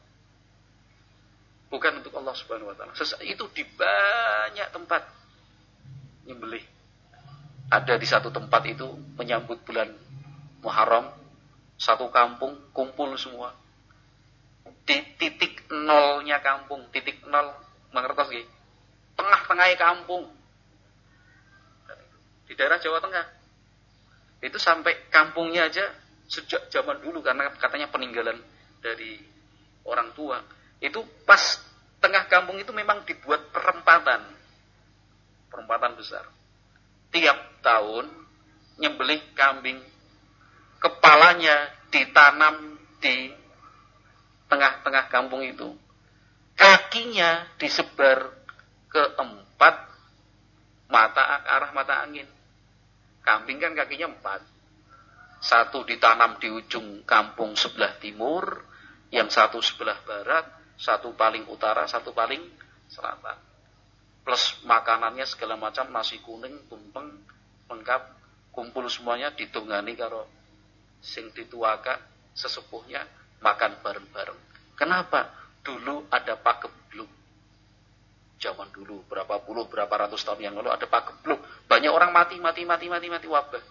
Bukan 1.67 1.99
untuk 1.99 2.15
Allah 2.15 2.35
subhanahu 2.39 2.71
wa 2.71 2.75
ta'ala. 2.75 2.95
Itu 3.27 3.51
di 3.51 3.67
banyak 3.67 4.71
tempat. 4.71 5.03
Nyembelih. 6.23 6.63
Ada 7.69 7.99
di 7.99 8.07
satu 8.07 8.31
tempat 8.31 8.63
itu 8.71 8.87
menyambut 9.19 9.59
bulan 9.67 9.91
Muharram. 10.63 11.11
Satu 11.75 12.07
kampung 12.11 12.55
kumpul 12.71 13.11
semua. 13.19 13.51
Di 14.87 15.03
titik 15.19 15.67
nolnya 15.67 16.39
kampung. 16.39 16.87
Titik 16.95 17.27
nol. 17.27 17.59
Mengertos 17.91 18.31
gak? 18.31 18.58
Tengah-tengah 19.19 19.67
kampung. 19.75 20.31
Di 22.47 22.55
daerah 22.55 22.79
Jawa 22.79 23.03
Tengah. 23.03 23.25
Itu 24.39 24.55
sampai 24.55 25.11
kampungnya 25.11 25.67
aja 25.67 25.83
sejak 26.31 26.71
zaman 26.71 27.03
dulu 27.03 27.19
karena 27.19 27.51
katanya 27.59 27.91
peninggalan 27.91 28.39
dari 28.79 29.19
orang 29.83 30.15
tua. 30.15 30.39
Itu 30.79 31.03
pas 31.27 31.59
tengah 31.99 32.31
kampung 32.31 32.55
itu 32.63 32.71
memang 32.71 33.03
dibuat 33.03 33.51
perempatan. 33.51 34.23
Perempatan 35.51 35.99
besar. 35.99 36.23
Tiap 37.11 37.59
tahun 37.59 38.07
nyembelih 38.79 39.19
kambing 39.35 39.83
kepalanya 40.79 41.67
ditanam 41.91 42.79
di 43.03 43.35
tengah-tengah 44.47 45.11
kampung 45.11 45.43
itu. 45.43 45.75
Kakinya 46.55 47.55
disebar 47.59 48.39
keempat 48.89 49.75
mata 50.89 51.23
arah 51.45 51.71
mata 51.71 52.01
angin. 52.01 52.25
Kambing 53.21 53.61
kan 53.61 53.77
kakinya 53.77 54.09
empat. 54.09 54.41
Satu 55.39 55.87
ditanam 55.87 56.35
di 56.41 56.51
ujung 56.51 57.07
kampung 57.07 57.55
sebelah 57.55 57.95
timur, 58.01 58.43
yang 59.13 59.31
satu 59.31 59.63
sebelah 59.63 59.95
barat, 60.03 60.43
satu 60.75 61.15
paling 61.15 61.47
utara, 61.47 61.87
satu 61.87 62.11
paling 62.11 62.43
selatan. 62.91 63.37
Plus 64.25 64.59
makanannya 64.67 65.23
segala 65.23 65.55
macam 65.55 65.87
nasi 65.95 66.19
kuning, 66.19 66.67
tumpeng, 66.67 67.07
lengkap, 67.71 68.01
kumpul 68.51 68.83
semuanya 68.91 69.31
ditungani 69.31 69.95
karo 69.95 70.27
sing 70.99 71.31
dituaka 71.31 71.95
sesepuhnya 72.35 73.07
makan 73.39 73.79
bareng-bareng. 73.79 74.39
Kenapa? 74.75 75.31
Dulu 75.63 76.07
ada 76.11 76.35
pakebluk 76.39 77.18
zaman 78.39 78.71
dulu 78.71 79.03
berapa 79.11 79.43
puluh 79.43 79.67
berapa 79.67 79.91
ratus 79.91 80.23
tahun 80.23 80.39
yang 80.39 80.55
lalu 80.55 80.71
ada 80.71 80.87
pagebluk 80.87 81.43
banyak 81.67 81.91
orang 81.91 82.15
mati 82.15 82.39
mati 82.39 82.63
mati 82.63 82.87
mati 82.87 83.07
mati 83.11 83.27
wabah. 83.27 83.61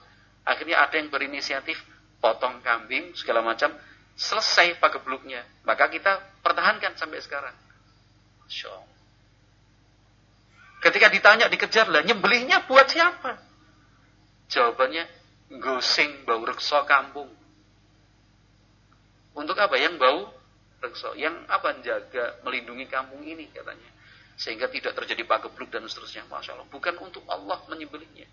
Akhirnya 0.45 0.85
ada 0.85 0.97
yang 0.97 1.09
berinisiatif 1.09 1.77
potong 2.21 2.61
kambing 2.61 3.17
segala 3.17 3.41
macam 3.41 3.73
selesai 4.15 4.77
pagebluknya 4.77 5.41
maka 5.65 5.89
kita 5.89 6.41
pertahankan 6.45 6.95
sampai 7.01 7.19
sekarang. 7.25 7.57
Masya 8.45 8.77
ketika 10.79 11.11
ditanya 11.11 11.51
dikejar 11.51 11.89
lah 11.89 12.05
nyembelihnya 12.05 12.69
buat 12.69 12.87
siapa? 12.87 13.41
Jawabannya 14.53 15.05
gosing 15.59 16.25
bau 16.29 16.45
rekso 16.45 16.81
kampung. 16.85 17.29
Untuk 19.37 19.57
apa? 19.59 19.77
Yang 19.77 19.97
bau 20.01 20.21
rekso 20.81 21.13
yang 21.17 21.35
apa? 21.49 21.81
Jaga 21.83 22.41
melindungi 22.45 22.87
kampung 22.89 23.25
ini 23.25 23.49
katanya 23.51 23.98
sehingga 24.39 24.71
tidak 24.71 24.95
terjadi 24.95 25.27
pagebluk 25.27 25.67
dan 25.67 25.83
seterusnya. 25.91 26.23
Masya 26.31 26.55
Allah. 26.55 26.71
Bukan 26.71 26.95
untuk 27.03 27.27
Allah 27.27 27.59
menyembelihnya. 27.67 28.31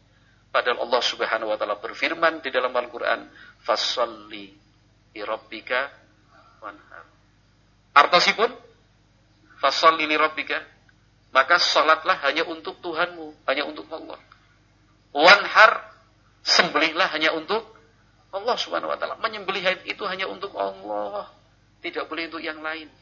Padahal 0.53 0.85
Allah 0.85 1.01
subhanahu 1.01 1.49
wa 1.49 1.57
ta'ala 1.57 1.81
berfirman 1.81 2.45
di 2.45 2.53
dalam 2.53 2.69
Al-Quran. 2.69 3.25
Fasalli 3.65 4.53
irabbika 5.17 5.89
wanhar. 6.61 7.09
Artosipun. 7.97 8.53
Fasalli 9.57 10.05
lirabbika. 10.05 10.61
Maka 11.33 11.57
salatlah 11.57 12.21
hanya 12.29 12.45
untuk 12.45 12.77
Tuhanmu. 12.85 13.49
Hanya 13.49 13.65
untuk 13.65 13.89
Allah. 13.89 14.21
Wanhar. 15.09 15.89
Sembelihlah 16.45 17.09
hanya 17.17 17.33
untuk 17.33 17.65
Allah 18.29 18.53
subhanahu 18.53 18.93
wa 18.93 18.97
ta'ala. 19.01 19.17
Menyembelih 19.17 19.89
itu 19.89 20.05
hanya 20.05 20.29
untuk 20.29 20.53
Allah. 20.53 21.33
Tidak 21.81 22.05
boleh 22.05 22.29
untuk 22.29 22.45
yang 22.45 22.61
lain 22.61 22.93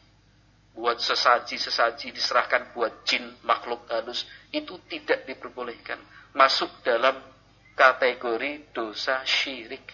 buat 0.74 0.98
sesaji-sesaji 0.98 2.10
diserahkan 2.10 2.74
buat 2.74 3.06
jin 3.06 3.22
makhluk 3.46 3.86
halus 3.86 4.26
itu 4.50 4.74
tidak 4.90 5.22
diperbolehkan. 5.22 6.02
Masuk 6.34 6.82
dalam 6.82 7.14
kategori 7.78 8.74
dosa 8.74 9.22
syirik. 9.22 9.86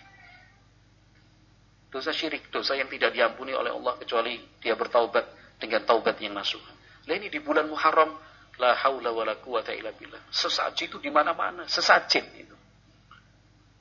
Dosa 1.93 2.17
syirik 2.17 2.49
dosa 2.49 2.81
yang 2.81 2.89
tidak 2.89 3.13
diampuni 3.13 3.53
oleh 3.53 3.69
Allah 3.69 4.01
kecuali 4.01 4.41
dia 4.57 4.73
bertaubat 4.73 5.59
dengan 5.61 5.85
taubat 5.85 6.17
yang 6.23 6.33
nasuh 6.33 6.63
nah 7.01 7.17
ini 7.17 7.27
di 7.27 7.43
bulan 7.43 7.67
Muharram 7.67 8.15
la 8.63 8.77
haula 8.87 9.11
wala 9.11 9.35
quwata 9.41 9.75
illa 9.75 9.91
billah. 9.91 10.21
Sesaji 10.31 10.87
itu 10.87 11.03
di 11.03 11.11
mana-mana 11.11 11.67
sesajin 11.67 12.23
itu. 12.39 12.55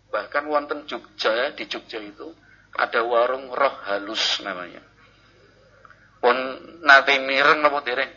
Bahkan 0.10 0.44
wonten 0.50 0.90
Jogja 0.90 1.54
di 1.54 1.70
Jogja 1.70 2.02
itu 2.02 2.34
ada 2.74 3.06
warung 3.06 3.54
roh 3.54 3.76
halus 3.86 4.42
namanya 4.42 4.89
pun 6.20 6.38
nate 6.84 7.20
mireng 7.24 7.64
napa 7.64 7.80
dereng? 7.84 8.12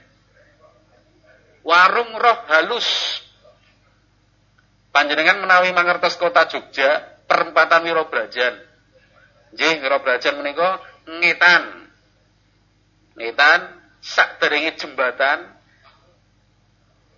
Warung 1.63 2.19
roh 2.19 2.39
halus. 2.51 2.89
Panjenengan 4.93 5.41
menawi 5.41 5.73
mangertos 5.73 6.21
kota 6.21 6.45
Jogja 6.51 7.23
perempatan 7.25 7.87
Wirobrajan. 7.87 8.55
Nggih 9.57 9.81
Wirobrajan 9.81 10.37
menika 10.37 10.83
ngitan 11.09 11.89
ngitan 13.17 13.61
sak 14.03 14.43
jembatan. 14.77 15.49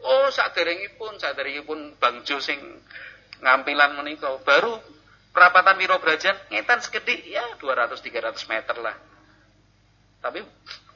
Oh, 0.05 0.29
saat 0.29 0.53
pun 1.01 1.17
pun 1.65 1.81
Bang 1.97 2.29
Jo 2.29 2.37
sing 2.37 2.61
ngampilan 3.41 3.97
menika. 3.97 4.37
Baru 4.45 4.77
perapatan 5.33 5.81
Wiro 5.81 5.97
Brajan 5.99 6.37
ngetan 6.53 6.85
sekedik 6.85 7.25
ya 7.25 7.43
200 7.59 7.97
300 7.99 8.53
meter 8.53 8.77
lah. 8.79 9.14
Tapi 10.25 10.41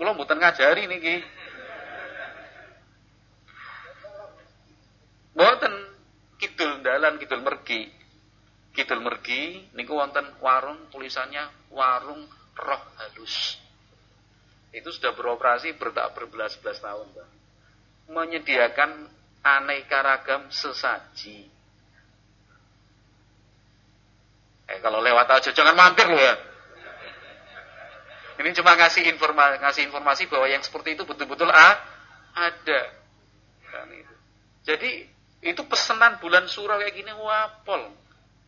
kula 0.01 0.17
mboten 0.17 0.41
ngajari 0.41 0.89
niki. 0.89 1.21
Mboten 5.37 5.75
kidul 6.41 6.81
dalan 6.81 7.21
kidul 7.21 7.45
mergi. 7.45 7.93
Kidul 8.73 9.05
mergi 9.05 9.69
niku 9.77 10.01
wonten 10.01 10.25
warung 10.41 10.89
tulisannya 10.89 11.69
warung 11.77 12.25
roh 12.57 12.83
halus. 12.97 13.61
Itu 14.73 14.89
sudah 14.89 15.13
beroperasi 15.13 15.77
bertak 15.77 16.17
berbelas-belas 16.17 16.81
tahun, 16.81 17.09
Bang. 17.13 17.33
Menyediakan 18.09 19.09
aneka 19.45 20.01
ragam 20.01 20.49
sesaji 20.49 21.59
Eh, 24.69 24.79
kalau 24.85 25.01
lewat 25.01 25.25
aja 25.33 25.51
jangan 25.57 25.73
mampir 25.73 26.05
loh 26.05 26.21
ya. 26.21 26.37
Ini 28.39 28.55
cuma 28.55 28.79
ngasih 28.79 29.03
informasi, 29.11 29.55
ngasih 29.59 29.83
informasi 29.91 30.23
bahwa 30.31 30.47
yang 30.47 30.63
seperti 30.63 30.95
itu 30.95 31.03
betul-betul 31.03 31.51
ada. 31.51 32.81
Kan 33.67 33.91
itu. 33.91 34.15
Jadi 34.63 34.91
itu 35.43 35.63
pesanan 35.67 36.23
bulan 36.23 36.47
surau 36.47 36.79
kayak 36.79 36.95
gini 36.95 37.11
wapol. 37.19 37.91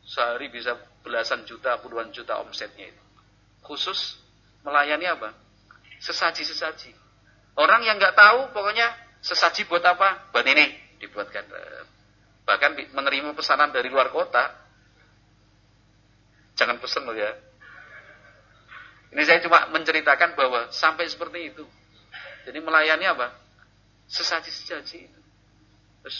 Sehari 0.06 0.46
bisa 0.50 0.78
belasan 1.02 1.42
juta, 1.42 1.78
puluhan 1.82 2.14
juta 2.14 2.38
omsetnya 2.38 2.90
itu. 2.90 3.02
Khusus 3.66 4.18
melayani 4.62 5.10
apa? 5.10 5.34
Sesaji-sesaji. 5.98 6.94
Orang 7.58 7.82
yang 7.82 7.98
nggak 7.98 8.14
tahu 8.14 8.54
pokoknya 8.54 8.88
sesaji 9.20 9.66
buat 9.66 9.82
apa? 9.82 10.30
Buat 10.30 10.46
ini 10.46 10.70
dibuatkan. 11.02 11.44
Bahkan 12.46 12.94
menerima 12.94 13.34
pesanan 13.34 13.74
dari 13.74 13.90
luar 13.90 14.14
kota, 14.14 14.60
Jangan 16.60 16.76
pesen 16.76 17.08
loh 17.08 17.16
ya. 17.16 17.32
Ini 19.10 19.22
saya 19.26 19.42
cuma 19.42 19.66
menceritakan 19.74 20.38
bahwa 20.38 20.70
sampai 20.70 21.10
seperti 21.10 21.50
itu. 21.50 21.64
Jadi 22.46 22.58
melayani 22.62 23.10
apa? 23.10 23.34
Sesaji-sesaji. 24.06 25.10
Terus 26.00 26.18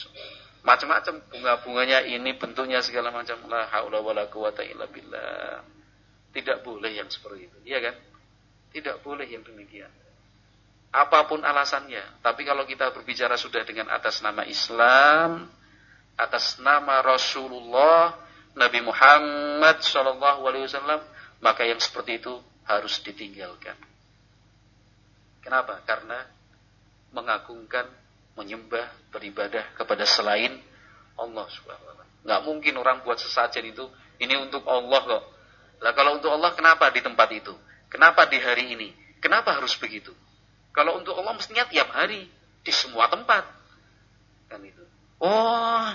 macam-macam 0.61 1.25
bunga-bunganya 1.31 2.05
ini 2.05 2.37
bentuknya 2.37 2.85
segala 2.85 3.09
macam 3.15 3.41
la 3.49 3.71
haula 3.71 4.03
wala 4.03 4.27
quwata 4.29 4.67
illa 4.67 4.91
billah. 4.91 5.63
Tidak 6.31 6.63
boleh 6.63 6.95
yang 6.95 7.11
seperti 7.11 7.51
itu, 7.51 7.59
iya 7.67 7.83
kan? 7.83 7.97
Tidak 8.71 9.03
boleh 9.03 9.27
yang 9.27 9.43
demikian. 9.43 9.91
Apa 10.91 11.27
pun 11.31 11.43
alasannya, 11.43 12.23
tapi 12.23 12.43
kalau 12.43 12.67
kita 12.67 12.91
berbicara 12.91 13.39
sudah 13.39 13.63
dengan 13.63 13.91
atas 13.91 14.23
nama 14.23 14.43
Islam, 14.47 15.47
atas 16.19 16.59
nama 16.59 17.03
Rasulullah, 17.03 18.19
Nabi 18.59 18.83
Muhammad 18.83 19.83
Shallallahu 19.83 20.43
Alaihi 20.51 20.67
Wasallam, 20.67 21.01
maka 21.39 21.63
yang 21.63 21.79
seperti 21.79 22.19
itu 22.19 22.35
harus 22.71 23.03
ditinggalkan. 23.03 23.75
Kenapa? 25.43 25.83
Karena 25.83 26.23
mengagungkan, 27.11 27.91
menyembah, 28.39 29.11
beribadah 29.11 29.75
kepada 29.75 30.07
selain 30.07 30.55
Allah 31.19 31.47
Subhanahu 31.51 31.89
Wa 31.91 31.95
Taala. 31.99 32.07
Nggak 32.21 32.41
mungkin 32.47 32.75
orang 32.79 33.03
buat 33.03 33.19
sesajen 33.19 33.67
itu 33.67 33.89
ini 34.21 34.37
untuk 34.39 34.63
Allah 34.69 35.01
kok. 35.03 35.25
Lah 35.81 35.93
kalau 35.97 36.21
untuk 36.21 36.31
Allah 36.31 36.53
kenapa 36.53 36.93
di 36.93 37.01
tempat 37.01 37.29
itu? 37.33 37.57
Kenapa 37.91 38.29
di 38.29 38.39
hari 38.39 38.77
ini? 38.77 38.89
Kenapa 39.19 39.57
harus 39.57 39.75
begitu? 39.81 40.13
Kalau 40.71 41.01
untuk 41.01 41.17
Allah 41.19 41.35
mestinya 41.35 41.67
tiap 41.67 41.91
hari 41.91 42.31
di 42.63 42.73
semua 42.73 43.11
tempat. 43.11 43.43
Kan 44.47 44.63
itu. 44.63 44.85
Oh, 45.21 45.89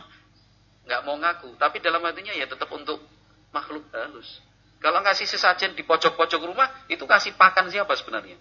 nggak 0.86 1.02
mau 1.06 1.18
ngaku, 1.18 1.58
tapi 1.58 1.82
dalam 1.82 2.04
hatinya 2.06 2.34
ya 2.36 2.46
tetap 2.46 2.70
untuk 2.70 3.02
makhluk 3.50 3.86
halus. 3.94 4.42
Kalau 4.86 5.02
ngasih 5.02 5.26
sesajen 5.26 5.74
di 5.74 5.82
pojok-pojok 5.82 6.46
rumah, 6.46 6.70
itu 6.86 7.02
kasih 7.10 7.34
pakan 7.34 7.74
siapa 7.74 7.90
sebenarnya? 7.98 8.38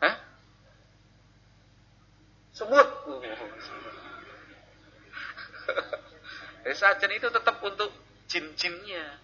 Hah? 0.00 0.16
Semut. 2.56 2.88
sesajen 6.64 7.12
itu 7.12 7.28
tetap 7.28 7.60
untuk 7.60 7.92
jin-jinnya. 8.32 9.20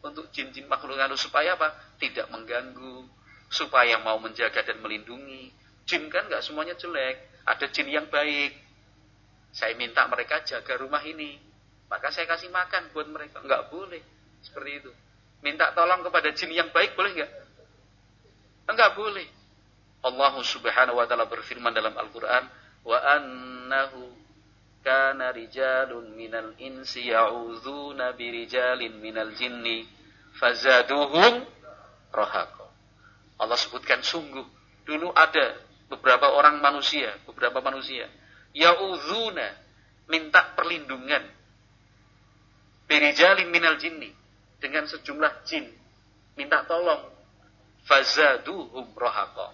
Untuk 0.00 0.32
jin-jin 0.32 0.64
makhluk 0.64 0.96
halus 0.96 1.20
supaya 1.20 1.52
apa? 1.52 1.76
Tidak 2.00 2.32
mengganggu, 2.32 3.04
supaya 3.52 4.00
mau 4.00 4.16
menjaga 4.24 4.64
dan 4.64 4.80
melindungi. 4.80 5.52
Jin 5.84 6.08
kan 6.08 6.32
nggak 6.32 6.40
semuanya 6.40 6.72
jelek, 6.80 7.20
ada 7.44 7.68
jin 7.68 7.92
yang 7.92 8.08
baik, 8.08 8.56
saya 9.52 9.76
minta 9.76 10.08
mereka 10.08 10.40
jaga 10.48 10.80
rumah 10.80 11.04
ini. 11.04 11.36
Maka 11.92 12.08
saya 12.08 12.24
kasih 12.24 12.48
makan 12.48 12.88
buat 12.96 13.04
mereka. 13.12 13.44
Enggak 13.44 13.68
boleh. 13.68 14.21
Seperti 14.42 14.70
itu. 14.82 14.90
Minta 15.42 15.74
tolong 15.74 16.06
kepada 16.06 16.30
jin 16.34 16.54
yang 16.54 16.70
baik 16.70 16.94
boleh 16.94 17.14
enggak? 17.14 17.32
Enggak 18.70 18.94
boleh. 18.94 19.26
Allah 20.02 20.34
subhanahu 20.42 20.98
wa 20.98 21.06
ta'ala 21.06 21.26
berfirman 21.30 21.74
dalam 21.74 21.94
Al-Quran. 21.94 22.44
Wa 22.82 22.98
annahu 23.18 24.10
kana 24.82 25.30
rijalun 25.30 26.14
minal 26.18 26.58
insi 26.58 27.10
ya'udhuna 27.10 28.18
birijalin 28.18 28.98
minal 28.98 29.30
jinni 29.38 29.86
fazaduhum 30.38 31.46
rohako. 32.10 32.66
Allah 33.38 33.58
sebutkan 33.58 34.02
sungguh. 34.02 34.46
Dulu 34.82 35.14
ada 35.14 35.58
beberapa 35.86 36.34
orang 36.34 36.58
manusia, 36.58 37.14
beberapa 37.26 37.62
manusia 37.62 38.10
Ya'udhuna 38.52 39.48
minta 40.12 40.52
perlindungan 40.52 41.24
birijalin 42.84 43.48
minal 43.48 43.80
jinni 43.80 44.12
dengan 44.62 44.86
sejumlah 44.86 45.42
jin. 45.42 45.66
Minta 46.38 46.62
tolong. 46.64 47.10
Fazaduhum 47.82 48.94
rohako 48.94 49.50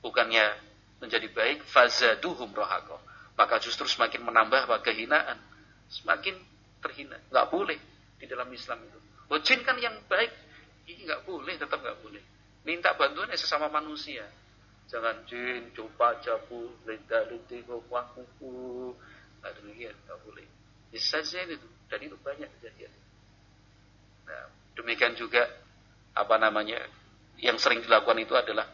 bukannya 0.00 0.56
menjadi 0.96 1.28
baik 1.28 1.60
fazaduhum 1.68 2.48
rohako 2.56 2.96
maka 3.40 3.56
justru 3.56 3.88
semakin 3.88 4.20
menambah 4.20 4.68
kehinaan. 4.84 5.40
Semakin 5.88 6.36
terhina. 6.84 7.16
Nggak 7.32 7.46
boleh 7.48 7.78
di 8.20 8.28
dalam 8.28 8.52
Islam 8.52 8.84
itu. 8.84 9.00
Oh 9.32 9.40
jin 9.40 9.64
kan 9.64 9.80
yang 9.80 9.96
baik. 10.08 10.28
Ini 10.84 11.08
nggak 11.08 11.24
boleh 11.24 11.56
tetap 11.56 11.80
nggak 11.80 12.04
boleh. 12.04 12.20
Minta 12.68 12.92
bantuan 13.00 13.32
sesama 13.32 13.72
manusia. 13.72 14.28
Jangan 14.90 15.24
jin, 15.24 15.70
coba 15.72 16.18
jabu, 16.20 16.68
leda 16.84 17.24
lede, 17.30 17.62
kuku. 17.64 18.92
Nah 19.40 19.50
demikian, 19.56 19.94
nggak 20.04 20.18
boleh. 20.26 20.44
Bisa 20.90 21.22
saja 21.22 21.46
itu, 21.46 21.68
dan 21.86 22.02
itu 22.02 22.18
banyak 22.20 22.50
kejadian. 22.58 22.92
Nah, 24.30 24.46
demikian 24.78 25.18
juga 25.18 25.42
apa 26.14 26.38
namanya 26.38 26.78
yang 27.42 27.58
sering 27.58 27.82
dilakukan 27.82 28.22
itu 28.22 28.38
adalah 28.38 28.66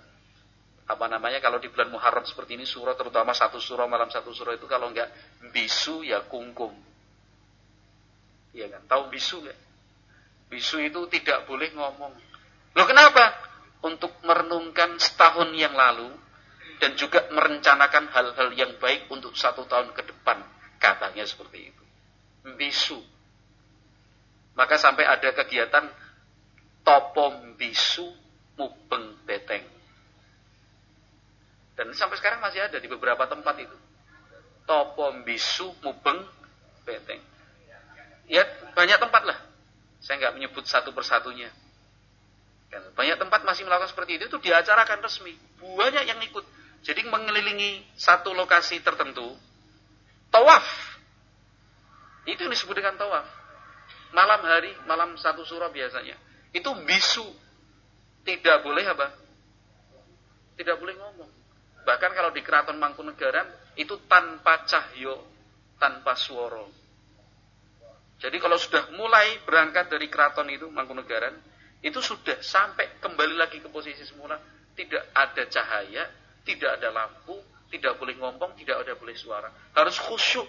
apa 0.86 1.06
namanya 1.08 1.40
kalau 1.40 1.56
di 1.56 1.72
bulan 1.72 1.90
Muharram 1.90 2.28
seperti 2.28 2.60
ini 2.60 2.68
surah 2.68 2.94
terutama 2.94 3.32
satu 3.32 3.56
surah 3.56 3.88
malam 3.88 4.06
satu 4.12 4.30
surah 4.30 4.54
itu 4.54 4.68
kalau 4.68 4.92
enggak 4.92 5.08
bisu 5.50 6.04
ya 6.04 6.28
kungkum. 6.28 6.76
Iya 8.52 8.68
kan? 8.76 8.84
Tahu 8.84 9.08
bisu 9.08 9.40
enggak? 9.40 9.58
Bisu 10.52 10.76
itu 10.84 11.00
tidak 11.08 11.48
boleh 11.48 11.72
ngomong. 11.72 12.12
Loh 12.76 12.86
kenapa? 12.86 13.46
untuk 13.86 14.10
merenungkan 14.26 14.98
setahun 14.98 15.54
yang 15.54 15.74
lalu 15.76 16.10
dan 16.82 16.98
juga 16.98 17.24
merencanakan 17.32 18.10
hal-hal 18.12 18.48
yang 18.52 18.72
baik 18.82 19.08
untuk 19.08 19.32
satu 19.38 19.64
tahun 19.64 19.94
ke 19.94 20.02
depan. 20.10 20.42
Katanya 20.76 21.24
seperti 21.24 21.72
itu. 21.72 21.84
Bisu. 22.58 23.00
Maka 24.56 24.80
sampai 24.80 25.04
ada 25.04 25.30
kegiatan 25.36 25.84
topom 26.80 27.54
bisu 27.60 28.08
mubeng 28.56 29.20
beteng. 29.28 29.62
Dan 31.76 31.92
sampai 31.92 32.16
sekarang 32.16 32.40
masih 32.40 32.64
ada 32.64 32.80
di 32.80 32.88
beberapa 32.88 33.28
tempat 33.28 33.52
itu. 33.60 33.76
Topom 34.64 35.22
bisu 35.28 35.68
mubeng 35.84 36.24
beteng. 36.88 37.20
Ya 38.26 38.48
banyak 38.72 38.96
tempat 38.96 39.22
lah. 39.28 39.38
Saya 40.00 40.24
nggak 40.24 40.34
menyebut 40.40 40.64
satu 40.64 40.96
persatunya. 40.96 41.52
Banyak 42.96 43.16
tempat 43.20 43.44
masih 43.44 43.68
melakukan 43.68 43.92
seperti 43.92 44.18
itu, 44.18 44.24
itu 44.26 44.38
diacarakan 44.40 45.04
resmi. 45.04 45.36
Banyak 45.60 46.04
yang 46.08 46.18
ikut. 46.24 46.44
Jadi 46.82 47.02
mengelilingi 47.06 47.82
satu 47.98 48.32
lokasi 48.32 48.80
tertentu, 48.80 49.34
tawaf. 50.30 50.66
Itu 52.26 52.46
yang 52.46 52.52
disebut 52.52 52.74
dengan 52.78 52.98
tawaf. 52.98 53.26
Malam 54.14 54.40
hari, 54.46 54.70
malam 54.86 55.18
satu 55.18 55.42
surah 55.42 55.70
biasanya. 55.70 56.14
Itu 56.54 56.74
bisu. 56.86 57.26
Tidak 58.26 58.62
boleh 58.66 58.84
apa? 58.86 59.08
Tidak 60.58 60.76
boleh 60.78 60.94
ngomong. 60.98 61.30
Bahkan 61.86 62.10
kalau 62.14 62.34
di 62.34 62.42
keraton 62.42 62.78
Mangkunegaran, 62.82 63.46
itu 63.78 63.94
tanpa 64.10 64.66
cahyo, 64.66 65.22
tanpa 65.78 66.18
suara. 66.18 66.66
Jadi 68.16 68.36
kalau 68.40 68.56
sudah 68.56 68.90
mulai 68.96 69.38
berangkat 69.44 69.92
dari 69.92 70.10
keraton 70.10 70.48
itu 70.50 70.66
Mangkunegaran, 70.66 71.36
itu 71.84 72.02
sudah 72.02 72.42
sampai 72.42 72.98
kembali 72.98 73.38
lagi 73.38 73.62
ke 73.62 73.68
posisi 73.70 74.02
semula, 74.02 74.34
tidak 74.74 75.06
ada 75.14 75.46
cahaya, 75.46 76.10
tidak 76.42 76.80
ada 76.80 76.88
lampu, 76.90 77.38
tidak 77.70 77.94
boleh 78.00 78.16
ngomong, 78.18 78.56
tidak 78.58 78.82
ada 78.82 78.98
boleh 78.98 79.14
suara. 79.14 79.52
Harus 79.76 80.00
khusyuk. 80.02 80.48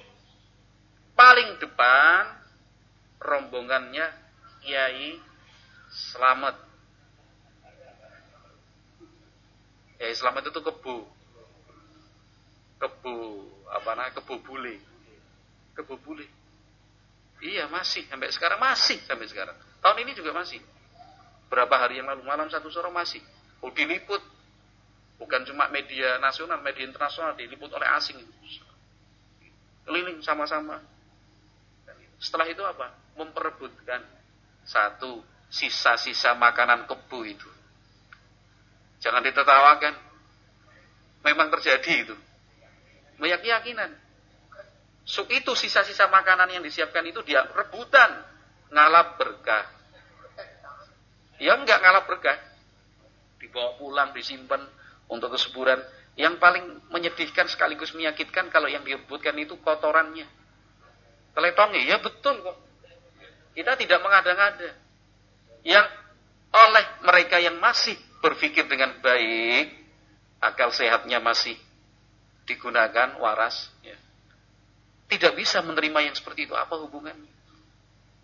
Paling 1.13 1.61
depan 1.61 2.46
rombongannya 3.22 4.05
Kiai 4.61 5.18
Selamat. 5.88 6.55
Kiai 9.97 10.13
Selamat 10.13 10.51
itu 10.51 10.59
kebu. 10.59 10.97
Kebu 12.78 13.15
apa 13.72 13.89
namanya? 13.97 14.13
Kebu 14.20 14.36
bule. 14.43 14.76
Kebu 15.74 15.95
bule. 16.03 16.28
Iya 17.38 17.70
masih 17.70 18.09
sampai 18.09 18.34
sekarang 18.34 18.57
masih 18.57 18.97
sampai 19.05 19.30
sekarang. 19.30 19.55
Tahun 19.82 19.97
ini 20.01 20.18
juga 20.18 20.34
masih. 20.34 20.57
Berapa 21.47 21.80
hari 21.80 22.01
yang 22.01 22.09
lalu 22.09 22.26
malam 22.26 22.49
satu 22.49 22.68
sore 22.68 22.89
masih. 22.89 23.22
Oh 23.61 23.72
diliput 23.72 24.20
Bukan 25.18 25.41
cuma 25.49 25.65
media 25.74 26.22
nasional, 26.22 26.61
media 26.61 26.86
internasional 26.86 27.34
diliput 27.34 27.74
oleh 27.74 27.89
asing. 27.97 28.22
Keliling 29.86 30.22
sama-sama. 30.22 30.78
Setelah 32.18 32.49
itu 32.49 32.61
apa? 32.65 32.93
Memperebutkan 33.18 34.01
satu 34.65 35.22
sisa-sisa 35.47 36.36
makanan 36.36 36.89
kebu 36.89 37.20
itu. 37.24 37.49
Jangan 39.01 39.22
ditertawakan. 39.24 39.93
Memang 41.26 41.47
terjadi 41.53 41.93
itu. 42.07 42.15
Banyak 43.18 43.41
keyakinan. 43.41 43.91
Suk 45.07 45.32
itu 45.32 45.55
sisa-sisa 45.55 46.11
makanan 46.11 46.51
yang 46.51 46.63
disiapkan 46.65 47.05
itu 47.07 47.24
dia 47.24 47.45
rebutan. 47.55 48.11
Ngalap 48.68 49.15
berkah. 49.15 49.65
Ya 51.39 51.55
enggak 51.55 51.80
ngalap 51.80 52.05
berkah. 52.09 52.38
Dibawa 53.38 53.78
pulang, 53.78 54.09
disimpan, 54.11 54.59
untuk 55.07 55.32
kesuburan. 55.32 55.80
Yang 56.18 56.41
paling 56.41 56.65
menyedihkan 56.89 57.45
sekaligus 57.45 57.93
menyakitkan 57.93 58.49
kalau 58.49 58.65
yang 58.65 58.82
direbutkan 58.82 59.38
itu 59.38 59.53
kotorannya. 59.61 60.26
Teletongnya, 61.38 61.81
ya 61.85 61.97
betul 62.01 62.41
kok. 62.41 62.57
Kita 63.53 63.77
tidak 63.77 63.99
mengada-ngada. 64.01 64.73
Yang 65.61 65.85
oleh 66.49 66.85
mereka 67.05 67.38
yang 67.38 67.61
masih 67.61 67.93
berpikir 68.25 68.65
dengan 68.65 68.97
baik, 69.05 69.69
akal 70.41 70.73
sehatnya 70.73 71.21
masih 71.21 71.53
digunakan, 72.49 73.21
waras, 73.21 73.69
ya. 73.85 73.93
tidak 75.13 75.38
bisa 75.38 75.61
menerima 75.61 76.09
yang 76.09 76.15
seperti 76.17 76.49
itu. 76.49 76.57
Apa 76.57 76.81
hubungannya? 76.81 77.29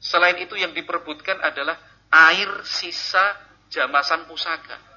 Selain 0.01 0.35
itu 0.41 0.57
yang 0.57 0.73
diperebutkan 0.73 1.37
adalah 1.37 1.77
air 2.09 2.49
sisa 2.65 3.37
jamasan 3.69 4.25
pusaka 4.25 4.93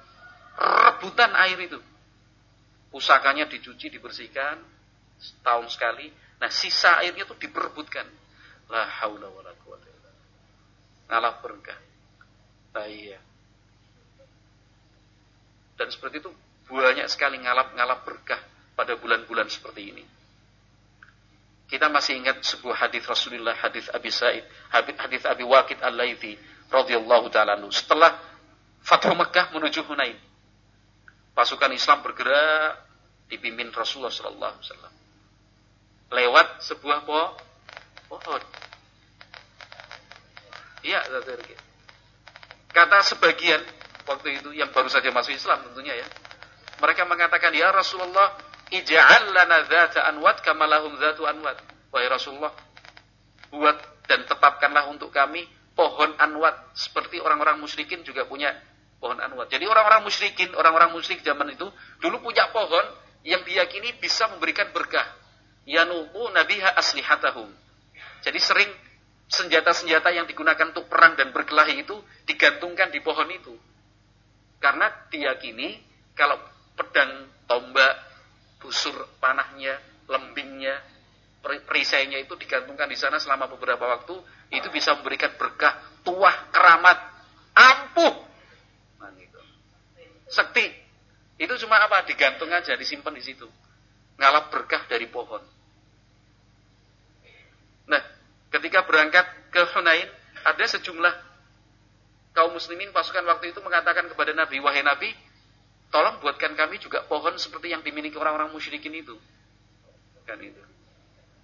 rebutan 0.57 1.31
air 1.37 1.57
itu. 1.61 1.79
Pusakanya 2.89 3.45
dicuci, 3.45 3.93
dibersihkan 3.93 4.57
setahun 5.21 5.69
sekali. 5.77 6.09
Nah, 6.37 6.49
sisa 6.53 7.01
airnya 7.01 7.25
itu 7.25 7.35
diperebutkan. 7.37 8.05
La 8.67 8.83
haula 9.01 9.31
wala 9.31 9.51
quwata 9.63 9.87
illa 9.87 10.11
Ngalah 11.07 11.33
berkah. 11.39 11.79
Iya. 12.77 13.17
Dan 15.77 15.87
seperti 15.89 16.21
itu 16.21 16.29
banyak 16.69 17.07
sekali 17.09 17.41
ngalap-ngalap 17.41 18.05
berkah 18.05 18.37
pada 18.77 18.93
bulan-bulan 18.99 19.49
seperti 19.49 19.81
ini. 19.93 20.05
Kita 21.67 21.89
masih 21.89 22.21
ingat 22.21 22.45
sebuah 22.45 22.87
hadis 22.87 23.03
Rasulullah, 23.09 23.57
hadis 23.57 23.89
Abi 23.89 24.13
Sa'id, 24.13 24.45
hadis 24.71 25.25
Abi 25.25 25.43
Waqid 25.43 25.81
Al-Laitsi 25.81 26.37
radhiyallahu 26.71 27.27
taala 27.33 27.59
Setelah 27.71 28.13
Fathu 28.83 29.11
Mekah 29.11 29.51
menuju 29.51 29.83
Hunain 29.83 30.15
pasukan 31.35 31.69
Islam 31.75 32.01
bergerak 32.01 32.87
dipimpin 33.29 33.69
Rasulullah 33.69 34.09
Sallallahu 34.09 34.53
Alaihi 34.57 34.65
Wasallam 34.65 34.93
lewat 36.11 36.63
sebuah 36.63 37.03
pohon. 38.07 38.41
Iya, 40.85 41.03
kata 42.71 42.97
sebagian 43.03 43.59
waktu 44.07 44.39
itu 44.39 44.49
yang 44.55 44.71
baru 44.71 44.87
saja 44.87 45.11
masuk 45.11 45.35
Islam 45.35 45.65
tentunya 45.67 45.99
ya. 45.99 46.07
Mereka 46.77 47.03
mengatakan 47.09 47.51
ya 47.51 47.73
Rasulullah, 47.73 48.37
ij'al 48.71 49.33
lana 49.33 49.65
dzata 49.67 50.05
anwat 50.07 50.45
kama 50.45 50.69
lahum 50.69 50.95
anwat. 51.01 51.57
Wahai 51.91 52.07
Rasulullah, 52.07 52.53
buat 53.51 53.77
dan 54.07 54.23
tetapkanlah 54.23 54.87
untuk 54.87 55.11
kami 55.11 55.43
pohon 55.75 56.15
anwat 56.17 56.73
seperti 56.73 57.19
orang-orang 57.19 57.59
musyrikin 57.59 58.01
juga 58.07 58.23
punya 58.23 58.55
pohon 58.97 59.19
anwat. 59.19 59.51
Jadi 59.51 59.67
orang-orang 59.67 60.07
musyrikin, 60.07 60.55
orang-orang 60.55 60.89
musyrik 60.95 61.21
zaman 61.21 61.53
itu 61.53 61.67
dulu 62.01 62.23
punya 62.23 62.49
pohon 62.49 62.85
yang 63.27 63.43
diyakini 63.43 63.97
bisa 63.99 64.25
memberikan 64.31 64.71
berkah. 64.71 65.05
Yanubu 65.67 66.31
nabiha 66.31 66.79
aslihatahum. 66.79 67.51
Jadi 68.23 68.39
sering 68.39 68.71
senjata-senjata 69.27 70.15
yang 70.15 70.23
digunakan 70.23 70.71
untuk 70.71 70.87
perang 70.87 71.19
dan 71.19 71.35
berkelahi 71.35 71.83
itu 71.83 71.99
digantungkan 72.23 72.87
di 72.89 73.03
pohon 73.03 73.27
itu. 73.27 73.51
Karena 74.63 74.87
diyakini 75.11 75.83
kalau 76.15 76.39
pedang, 76.79 77.27
tombak, 77.45 77.93
busur 78.63 78.95
panahnya, 79.19 79.75
lembingnya, 80.07 80.79
perisainya 81.43 82.17
itu 82.23 82.33
digantungkan 82.39 82.87
di 82.87 82.95
sana 82.95 83.19
selama 83.19 83.51
beberapa 83.51 83.83
waktu, 83.83 84.15
itu 84.55 84.71
bisa 84.71 84.95
memberikan 84.95 85.35
berkah, 85.35 85.75
tuah, 86.07 86.47
keramat, 86.49 86.97
ampuh 87.53 88.27
Sekti. 90.27 90.67
Itu 91.39 91.55
cuma 91.63 91.79
apa? 91.79 92.03
Digantung 92.03 92.51
aja, 92.51 92.75
disimpan 92.75 93.15
di 93.15 93.23
situ. 93.23 93.47
Ngalap 94.19 94.51
berkah 94.51 94.83
dari 94.91 95.07
pohon. 95.07 95.39
Ketika 98.47 98.87
berangkat 98.87 99.25
ke 99.51 99.61
Hunain, 99.75 100.07
ada 100.47 100.65
sejumlah 100.65 101.13
kaum 102.31 102.53
muslimin 102.55 102.93
pasukan 102.95 103.25
waktu 103.27 103.51
itu 103.51 103.59
mengatakan 103.59 104.07
kepada 104.07 104.31
Nabi, 104.31 104.61
wahai 104.63 104.85
Nabi, 104.85 105.11
tolong 105.91 106.21
buatkan 106.23 106.53
kami 106.53 106.77
juga 106.79 107.03
pohon 107.09 107.35
seperti 107.35 107.73
yang 107.73 107.81
dimiliki 107.83 108.15
orang-orang 108.15 108.53
musyrikin 108.53 108.93
itu. 108.93 109.17
Kan 110.23 110.39
itu. 110.39 110.59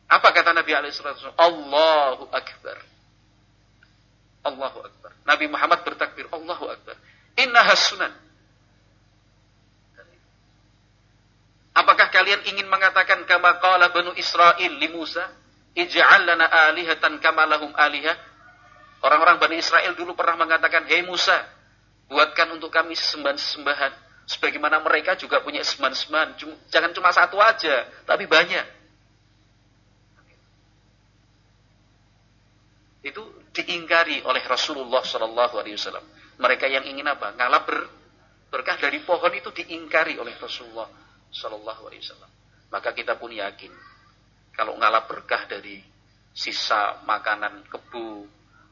Apa 0.08 0.30
kata 0.30 0.54
Nabi 0.54 0.72
alaihissalam? 0.78 1.36
Allahu 1.36 2.30
Akbar. 2.30 2.78
Allahu 4.44 4.80
Akbar. 4.86 5.12
Nabi 5.24 5.46
Muhammad 5.48 5.82
bertakbir, 5.88 6.28
Allahu 6.30 6.70
Akbar. 6.70 6.96
Inna 7.40 7.66
sunan. 7.74 8.14
Apakah 11.74 12.14
kalian 12.14 12.46
ingin 12.54 12.70
mengatakan 12.70 13.26
kama 13.26 13.58
qala 13.58 13.90
banu 13.90 14.14
Israel 14.14 14.78
li 14.78 14.88
Musa, 14.94 15.26
ij'al 15.74 16.22
lana 16.26 16.46
alihatan 16.70 17.18
kama 17.20 17.46
lahum 17.50 17.74
alihah? 17.74 18.16
Orang-orang 19.04 19.36
Bani 19.42 19.60
Israel 19.60 19.94
dulu 20.00 20.16
pernah 20.16 20.40
mengatakan, 20.40 20.88
"Hei 20.88 21.04
Musa, 21.04 21.36
buatkan 22.08 22.56
untuk 22.56 22.72
kami 22.72 22.96
sesembahan-sesembahan 22.96 23.92
sebagaimana 24.24 24.80
mereka 24.80 25.20
juga 25.20 25.44
punya 25.44 25.60
sesembahan-sesembahan. 25.60 26.30
Jangan 26.72 26.92
cuma 26.96 27.12
satu 27.12 27.36
aja, 27.42 27.84
tapi 28.08 28.24
banyak." 28.30 28.64
Itu 33.04 33.52
diingkari 33.52 34.24
oleh 34.24 34.40
Rasulullah 34.48 35.04
Shallallahu 35.04 35.60
alaihi 35.60 35.76
wasallam. 35.76 36.08
Mereka 36.40 36.66
yang 36.72 36.88
ingin 36.88 37.06
apa? 37.06 37.36
Ngalah 37.36 37.62
ber, 37.68 37.78
berkah 38.50 38.80
dari 38.80 39.04
pohon 39.04 39.34
itu 39.36 39.52
diingkari 39.52 40.18
oleh 40.18 40.34
Rasulullah 40.40 40.90
Shallallahu 41.34 41.90
Alaihi 41.90 42.02
Wasallam. 42.06 42.32
Maka 42.70 42.90
kita 42.94 43.18
pun 43.18 43.30
yakin 43.34 43.70
kalau 44.54 44.78
ngalah 44.78 45.10
berkah 45.10 45.50
dari 45.50 45.82
sisa 46.34 47.02
makanan 47.06 47.66
kebu, 47.70 48.26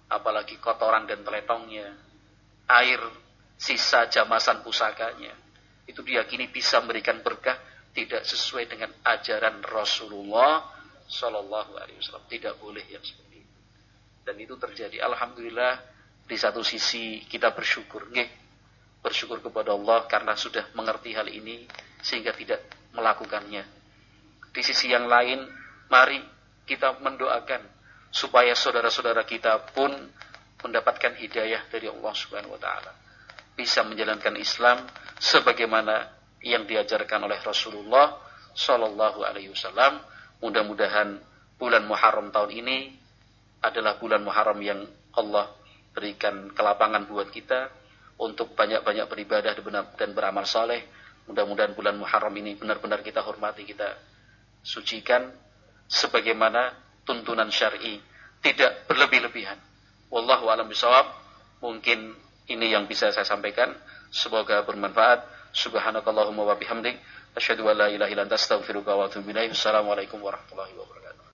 apalagi 0.10 0.58
kotoran 0.62 1.06
dan 1.10 1.26
teletongnya, 1.26 1.90
air 2.70 3.02
sisa 3.58 4.10
jamasan 4.10 4.66
pusakanya, 4.66 5.34
itu 5.86 6.02
diyakini 6.02 6.50
bisa 6.50 6.82
memberikan 6.82 7.22
berkah 7.26 7.58
tidak 7.92 8.24
sesuai 8.24 8.72
dengan 8.72 8.90
ajaran 9.04 9.60
Rasulullah 9.68 10.64
Shallallahu 11.12 11.76
Alaihi 11.76 12.00
Wasallam. 12.00 12.26
Tidak 12.32 12.56
boleh 12.58 12.88
yang 12.88 13.04
seperti 13.04 13.44
itu. 13.44 13.60
Dan 14.24 14.36
itu 14.40 14.56
terjadi. 14.56 15.04
Alhamdulillah 15.04 15.74
di 16.24 16.38
satu 16.40 16.64
sisi 16.64 17.28
kita 17.28 17.52
bersyukur, 17.52 18.08
nggih, 18.08 18.30
bersyukur 19.04 19.44
kepada 19.44 19.76
Allah 19.76 20.08
karena 20.08 20.34
sudah 20.40 20.72
mengerti 20.72 21.12
hal 21.12 21.28
ini 21.28 21.68
sehingga 22.00 22.32
tidak 22.32 22.64
melakukannya. 22.96 23.64
Di 24.56 24.62
sisi 24.64 24.88
yang 24.92 25.12
lain, 25.12 25.44
mari 25.92 26.24
kita 26.64 27.04
mendoakan 27.04 27.60
supaya 28.08 28.56
saudara-saudara 28.56 29.28
kita 29.28 29.76
pun 29.76 29.92
mendapatkan 30.64 31.20
hidayah 31.20 31.68
dari 31.68 31.92
Allah 31.92 32.14
Subhanahu 32.16 32.56
wa 32.56 32.62
taala. 32.62 32.96
Bisa 33.60 33.84
menjalankan 33.84 34.39
Islam 34.39 34.88
sebagaimana 35.20 36.08
yang 36.39 36.64
diajarkan 36.64 37.28
oleh 37.28 37.38
Rasulullah 37.44 38.16
Shallallahu 38.56 39.28
alaihi 39.28 39.52
wasallam. 39.52 40.00
Mudah-mudahan 40.39 41.20
bulan 41.60 41.86
Muharram 41.86 42.34
tahun 42.34 42.52
ini 42.56 42.78
adalah 43.62 44.00
bulan 44.00 44.24
Muharram 44.24 44.58
yang 44.64 44.82
Allah 45.14 45.52
berikan 45.92 46.50
kelapangan 46.56 47.06
buat 47.06 47.30
kita 47.30 47.70
untuk 48.18 48.56
banyak-banyak 48.56 49.06
beribadah 49.12 49.54
dan 50.00 50.10
beramal 50.16 50.48
saleh 50.48 50.82
Mudah-mudahan 51.30 51.78
bulan 51.78 51.96
Muharram 51.96 52.34
ini 52.42 52.58
benar-benar 52.58 53.06
kita 53.06 53.22
hormati, 53.22 53.64
kita 53.64 53.94
sucikan 54.66 55.30
sebagaimana 55.92 56.72
tuntunan 57.04 57.52
syar'i, 57.52 58.00
tidak 58.39 58.88
berlebih-lebihan. 58.88 59.60
Wallahu 60.08 60.48
a'lam 60.48 60.72
bishawab. 60.72 61.06
Mungkin 61.62 62.16
ini 62.50 62.74
yang 62.74 62.88
bisa 62.88 63.12
saya 63.14 63.28
sampaikan. 63.28 63.76
Semoga 64.10 64.64
bermanfaat. 64.64 65.28
Subhanakallahumma 65.52 66.48
wa 66.48 66.56
bihamdik 66.56 66.96
asyhadu 67.36 67.68
an 67.68 67.76
la 67.76 67.88
ilaha 67.92 68.08
illa 68.08 68.24
anta 68.24 68.39
astaghfiruka 68.39 68.96
wa 68.96 69.12
atubu 69.12 69.36
ilaik. 69.36 69.52
Assalamualaikum 69.52 70.24
warahmatullahi 70.24 70.72
wabarakatuh. 70.80 71.01